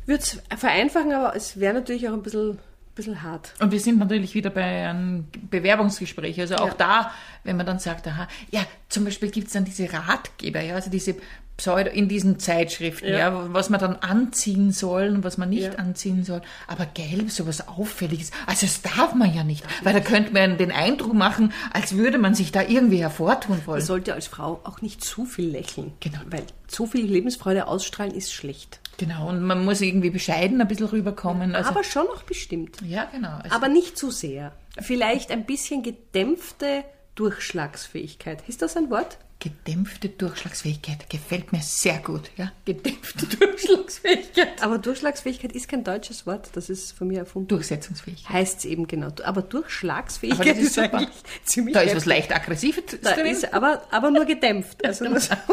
Würde 0.06 0.24
es 0.24 0.42
vereinfachen, 0.58 1.14
aber 1.14 1.36
es 1.36 1.60
wäre 1.60 1.74
natürlich 1.76 2.08
auch 2.10 2.14
ein 2.14 2.24
bisschen, 2.24 2.60
bisschen 2.96 3.22
hart. 3.24 3.54
Und 3.60 3.72
wir 3.72 3.80
sind 3.80 4.00
natürlich 4.00 4.34
wieder 4.36 4.50
bei 4.50 4.88
einem 4.90 5.28
Bewerbungsgespräch. 5.50 6.40
Also 6.40 6.56
auch 6.56 6.68
Ja. 6.70 6.76
da, 6.78 7.12
wenn 7.44 7.58
man 7.58 7.66
dann 7.66 7.80
sagt, 7.80 8.08
aha, 8.08 8.28
ja, 8.52 8.62
zum 8.90 9.06
Beispiel 9.06 9.30
gibt 9.32 9.48
es 9.48 9.54
dann 9.54 9.66
diese 9.66 9.92
Ratgeber, 9.92 10.62
ja, 10.62 10.76
also 10.76 10.90
diese 10.90 11.16
Pseudo 11.60 11.92
in 11.92 12.08
diesen 12.08 12.40
Zeitschriften, 12.40 13.10
ja. 13.10 13.18
Ja. 13.20 13.54
was 13.54 13.70
man 13.70 13.80
dann 13.82 13.98
anziehen 13.98 14.72
soll 14.72 15.10
und 15.10 15.24
was 15.26 15.38
man 15.38 15.50
nicht 15.50 15.74
Ja. 15.74 15.76
anziehen 15.80 16.24
soll. 16.24 16.42
Aber 16.68 16.86
gelb, 16.86 17.30
sowas 17.32 17.68
Auffälliges, 17.68 18.32
also 18.48 18.66
das 18.66 18.82
darf 18.82 19.14
man 19.14 19.34
ja 19.36 19.44
nicht, 19.44 19.66
weil 19.84 19.94
da 19.94 20.00
könnte 20.00 20.32
man 20.34 20.58
den 20.58 20.72
Eindruck 20.72 21.14
machen, 21.14 21.52
als 21.74 21.96
würde 21.98 22.18
man 22.18 22.34
sich 22.34 22.52
da 22.54 22.62
irgendwie 22.64 23.00
hervortun 23.02 23.58
wollen. 23.66 23.80
Man 23.80 23.86
sollte 23.86 24.14
als 24.14 24.28
Frau 24.28 24.62
auch 24.64 24.82
nicht 24.82 25.04
zu 25.04 25.26
viel 25.26 25.50
lächeln. 25.50 25.92
Genau. 26.00 26.20
Weil 26.28 26.44
zu 26.68 26.86
viel 26.88 27.06
Lebensfreude 27.06 27.68
ausstrahlen 27.68 28.14
ist 28.14 28.32
schlecht. 28.34 28.80
Genau, 28.98 29.28
und 29.30 29.42
man 29.44 29.64
muss 29.66 29.82
irgendwie 29.82 30.10
bescheiden 30.10 30.60
ein 30.62 30.68
bisschen 30.68 30.88
rüberkommen. 30.88 31.56
Also, 31.56 31.70
aber 31.72 31.84
schon 31.84 32.06
noch 32.06 32.24
bestimmt. 32.24 32.78
ja, 32.86 33.06
genau. 33.12 33.38
Also, 33.44 33.56
Aber 33.56 33.68
nicht 33.68 33.98
zu 33.98 34.12
sehr. 34.12 34.52
Vielleicht 34.80 35.32
ein 35.32 35.46
bisschen 35.46 35.84
gedämpfte 35.84 36.84
Durchschlagsfähigkeit. 37.16 38.44
Ist 38.48 38.62
das 38.62 38.78
ein 38.78 38.90
Wort? 38.90 39.18
Gedämpfte 39.40 40.10
Durchschlagsfähigkeit 40.10 41.10
gefällt 41.10 41.54
mir 41.54 41.62
sehr 41.62 42.00
gut. 42.00 42.30
Ja, 42.36 42.52
gedämpfte 42.66 43.26
Durchschlagsfähigkeit. 43.26 44.62
Aber 44.62 44.78
Durchschlagsfähigkeit 44.78 45.54
ist 45.54 45.70
kein 45.70 45.84
deutsches 45.86 46.26
Wort. 46.28 46.50
Das 46.54 46.70
ist 46.70 46.92
von 46.92 47.08
mir 47.08 47.20
erfunden. 47.20 47.48
Durchsetzungsfähigkeit. 47.48 48.30
Heißt 48.34 48.60
es 48.60 48.66
eben 48.66 48.86
genau. 48.88 49.08
Aber 49.24 49.42
Durchschlagsfähigkeit 49.42 50.42
Aber 50.48 50.54
das 50.56 50.64
ist 50.68 50.76
super. 50.76 50.98
eigentlich 50.98 51.24
ziemlich 51.46 51.74
Da 51.74 51.82
ist 51.82 51.96
was 51.96 52.06
leicht 52.06 52.34
Aggressives 52.36 52.84
Da 53.02 53.14
drin. 53.14 53.28
ist 53.28 53.54
aber, 53.54 53.82
aber 53.92 54.12
nur 54.12 54.26
gedämpft. 54.26 54.84
Also 54.86 55.06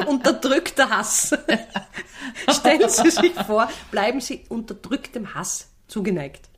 unterdrückter 0.07 0.91
Hass. 0.91 1.37
Stellen 2.51 2.89
Sie 2.89 3.11
sich 3.11 3.35
vor, 3.47 3.71
bleiben 3.93 4.21
Sie 4.21 4.45
unterdrücktem 4.49 5.35
Hass 5.35 5.69
zugeneigt. 5.87 6.49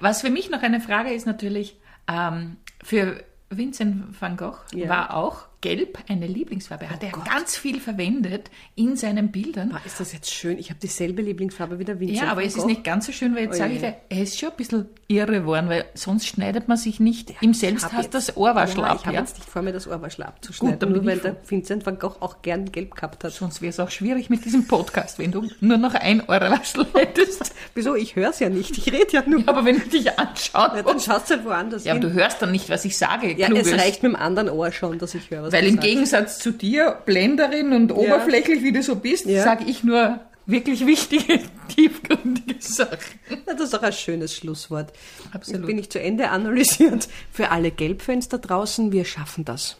Was 0.00 0.20
für 0.20 0.30
mich 0.30 0.48
noch 0.50 0.62
eine 0.62 0.80
Frage 0.80 1.12
ist 1.12 1.26
natürlich, 1.26 1.76
ähm, 2.08 2.56
für 2.84 3.24
Vincent 3.50 4.20
van 4.20 4.36
Gogh 4.36 4.58
Ja. 4.72 4.88
war 4.88 5.14
auch 5.14 5.47
Gelb 5.60 5.98
eine 6.08 6.26
Lieblingsfarbe. 6.28 6.88
Hat 6.88 7.02
er 7.02 7.10
ganz 7.10 7.56
viel 7.56 7.80
verwendet 7.80 8.48
in 8.76 8.94
seinen 8.96 9.32
Bildern. 9.32 9.70
Boah, 9.70 9.80
ist 9.84 9.98
das 9.98 10.12
jetzt 10.12 10.32
schön? 10.32 10.56
Ich 10.58 10.70
habe 10.70 10.78
dieselbe 10.80 11.20
Lieblingsfarbe 11.20 11.78
wie 11.80 11.84
der 11.84 11.98
Vincent 11.98 12.20
Ja, 12.22 12.30
aber 12.30 12.42
es 12.44 12.54
ist 12.54 12.58
Gogh. 12.62 12.66
nicht 12.68 12.84
ganz 12.84 13.06
so 13.06 13.12
schön, 13.12 13.34
weil 13.34 13.44
jetzt 13.44 13.56
Oh 13.56 13.58
sage 13.58 13.70
je. 13.70 13.76
ich 13.76 13.82
dir, 13.82 13.96
er 14.08 14.22
ist 14.22 14.38
schon 14.38 14.50
ein 14.50 14.56
bisschen 14.56 14.86
irre 15.08 15.32
geworden, 15.40 15.68
weil 15.68 15.84
sonst 15.94 16.26
schneidet 16.28 16.68
man 16.68 16.76
sich 16.76 17.00
nicht 17.00 17.30
im 17.30 17.36
Ich 17.40 17.48
hab 17.48 17.54
Selbsthass 17.56 18.10
das 18.10 18.36
Ohrwaschel 18.36 18.78
ja, 18.80 18.84
ab. 18.86 18.98
Ich 19.00 19.06
habe 19.06 19.14
Ja? 19.16 19.20
jetzt 19.22 19.36
nicht 19.36 19.48
vor 19.48 19.62
mir, 19.62 19.72
das 19.72 19.88
Ohrwaschel 19.88 20.24
abzuschneiden, 20.24 20.92
nur 20.92 21.04
weil 21.04 21.18
der 21.18 21.36
Vincent 21.48 21.84
van 21.84 21.98
Gogh 21.98 22.16
auch 22.20 22.40
gern 22.42 22.70
gelb 22.70 22.94
gehabt 22.94 23.24
hat. 23.24 23.32
Sonst 23.32 23.60
wäre 23.60 23.70
es 23.70 23.80
auch 23.80 23.90
schwierig 23.90 24.30
mit 24.30 24.44
diesem 24.44 24.68
Podcast, 24.68 25.18
wenn 25.18 25.32
du 25.32 25.48
nur 25.60 25.76
noch 25.78 25.94
ein 25.94 26.20
Ohrwaschel 26.28 26.86
hättest. 26.94 27.52
Wieso? 27.74 27.96
Ich 27.96 28.14
höre 28.14 28.30
es 28.30 28.38
ja 28.38 28.48
nicht. 28.48 28.78
Ich 28.78 28.92
rede 28.92 29.08
ja 29.10 29.22
nur. 29.26 29.42
Aber 29.48 29.64
wenn 29.64 29.76
ich 29.78 29.88
dich 29.88 30.18
anschaue, 30.18 30.76
Ja, 30.76 30.82
dann 30.82 31.00
schaust 31.00 31.30
du 31.30 31.34
halt 31.34 31.44
woanders 31.44 31.84
ja, 31.84 31.94
aber 31.94 32.00
hin. 32.02 32.10
du 32.10 32.14
hörst 32.14 32.40
dann 32.42 32.52
nicht, 32.52 32.68
was 32.70 32.84
ich 32.84 32.96
sage. 32.96 33.32
ja, 33.36 33.46
Kluges. 33.46 33.72
es 33.72 33.78
reicht 33.80 34.02
mit 34.04 34.12
dem 34.12 34.16
anderen 34.16 34.48
Ohr 34.50 34.70
schon, 34.70 34.98
dass 34.98 35.14
ich 35.14 35.30
höre, 35.30 35.47
was 35.48 35.52
Weil 35.54 35.66
im 35.66 35.74
sagst. 35.74 35.86
Gegensatz 35.88 36.38
zu 36.38 36.52
dir, 36.52 36.98
Blenderin 37.04 37.72
und 37.72 37.92
oberflächlich, 37.92 38.62
wie 38.62 38.72
du 38.72 38.82
so 38.82 38.96
bist, 38.96 39.26
Ja. 39.26 39.42
sage 39.44 39.64
ich 39.66 39.82
nur 39.84 40.20
wirklich 40.46 40.86
wichtige, 40.86 41.40
tiefgründige 41.74 42.56
Sachen. 42.60 42.96
Ja, 43.28 43.52
das 43.54 43.60
ist 43.68 43.74
auch 43.74 43.82
ein 43.82 43.92
schönes 43.92 44.34
Schlusswort. 44.34 44.92
Absolut. 45.32 45.60
Jetzt 45.60 45.66
bin 45.66 45.78
ich 45.78 45.90
zu 45.90 46.00
Ende 46.00 46.30
analysiert. 46.30 47.08
Für 47.32 47.50
alle 47.50 47.70
Gelbfans 47.70 48.28
da 48.28 48.38
draußen, 48.38 48.92
wir 48.92 49.04
schaffen 49.04 49.44
das. 49.44 49.76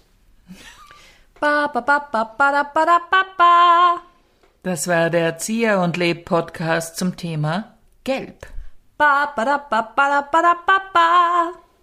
Ba, 1.41 1.69
ba, 1.69 1.81
ba, 1.81 1.99
ba, 2.11 2.25
ba, 2.37 2.51
da, 2.53 2.63
ba, 2.65 2.85
da, 2.85 2.99
ba, 3.11 3.25
ba. 3.37 4.03
Das 4.65 4.89
war 4.89 5.09
der 5.09 5.21
Erzieher 5.23 5.81
und 5.81 5.97
Leb 5.97 6.25
Podcast 6.25 6.97
zum 6.99 7.17
Thema 7.17 7.75
Gelb. 8.05 8.47
Ba, 8.99 9.33
ba, 9.37 9.45
da, 9.45 9.59
ba, 9.59 9.83
ba, 9.95 10.09
da, 10.09 10.23
ba, 10.23 10.43
da, 10.43 10.55
ba, 10.67 10.83
ba. 10.93 11.53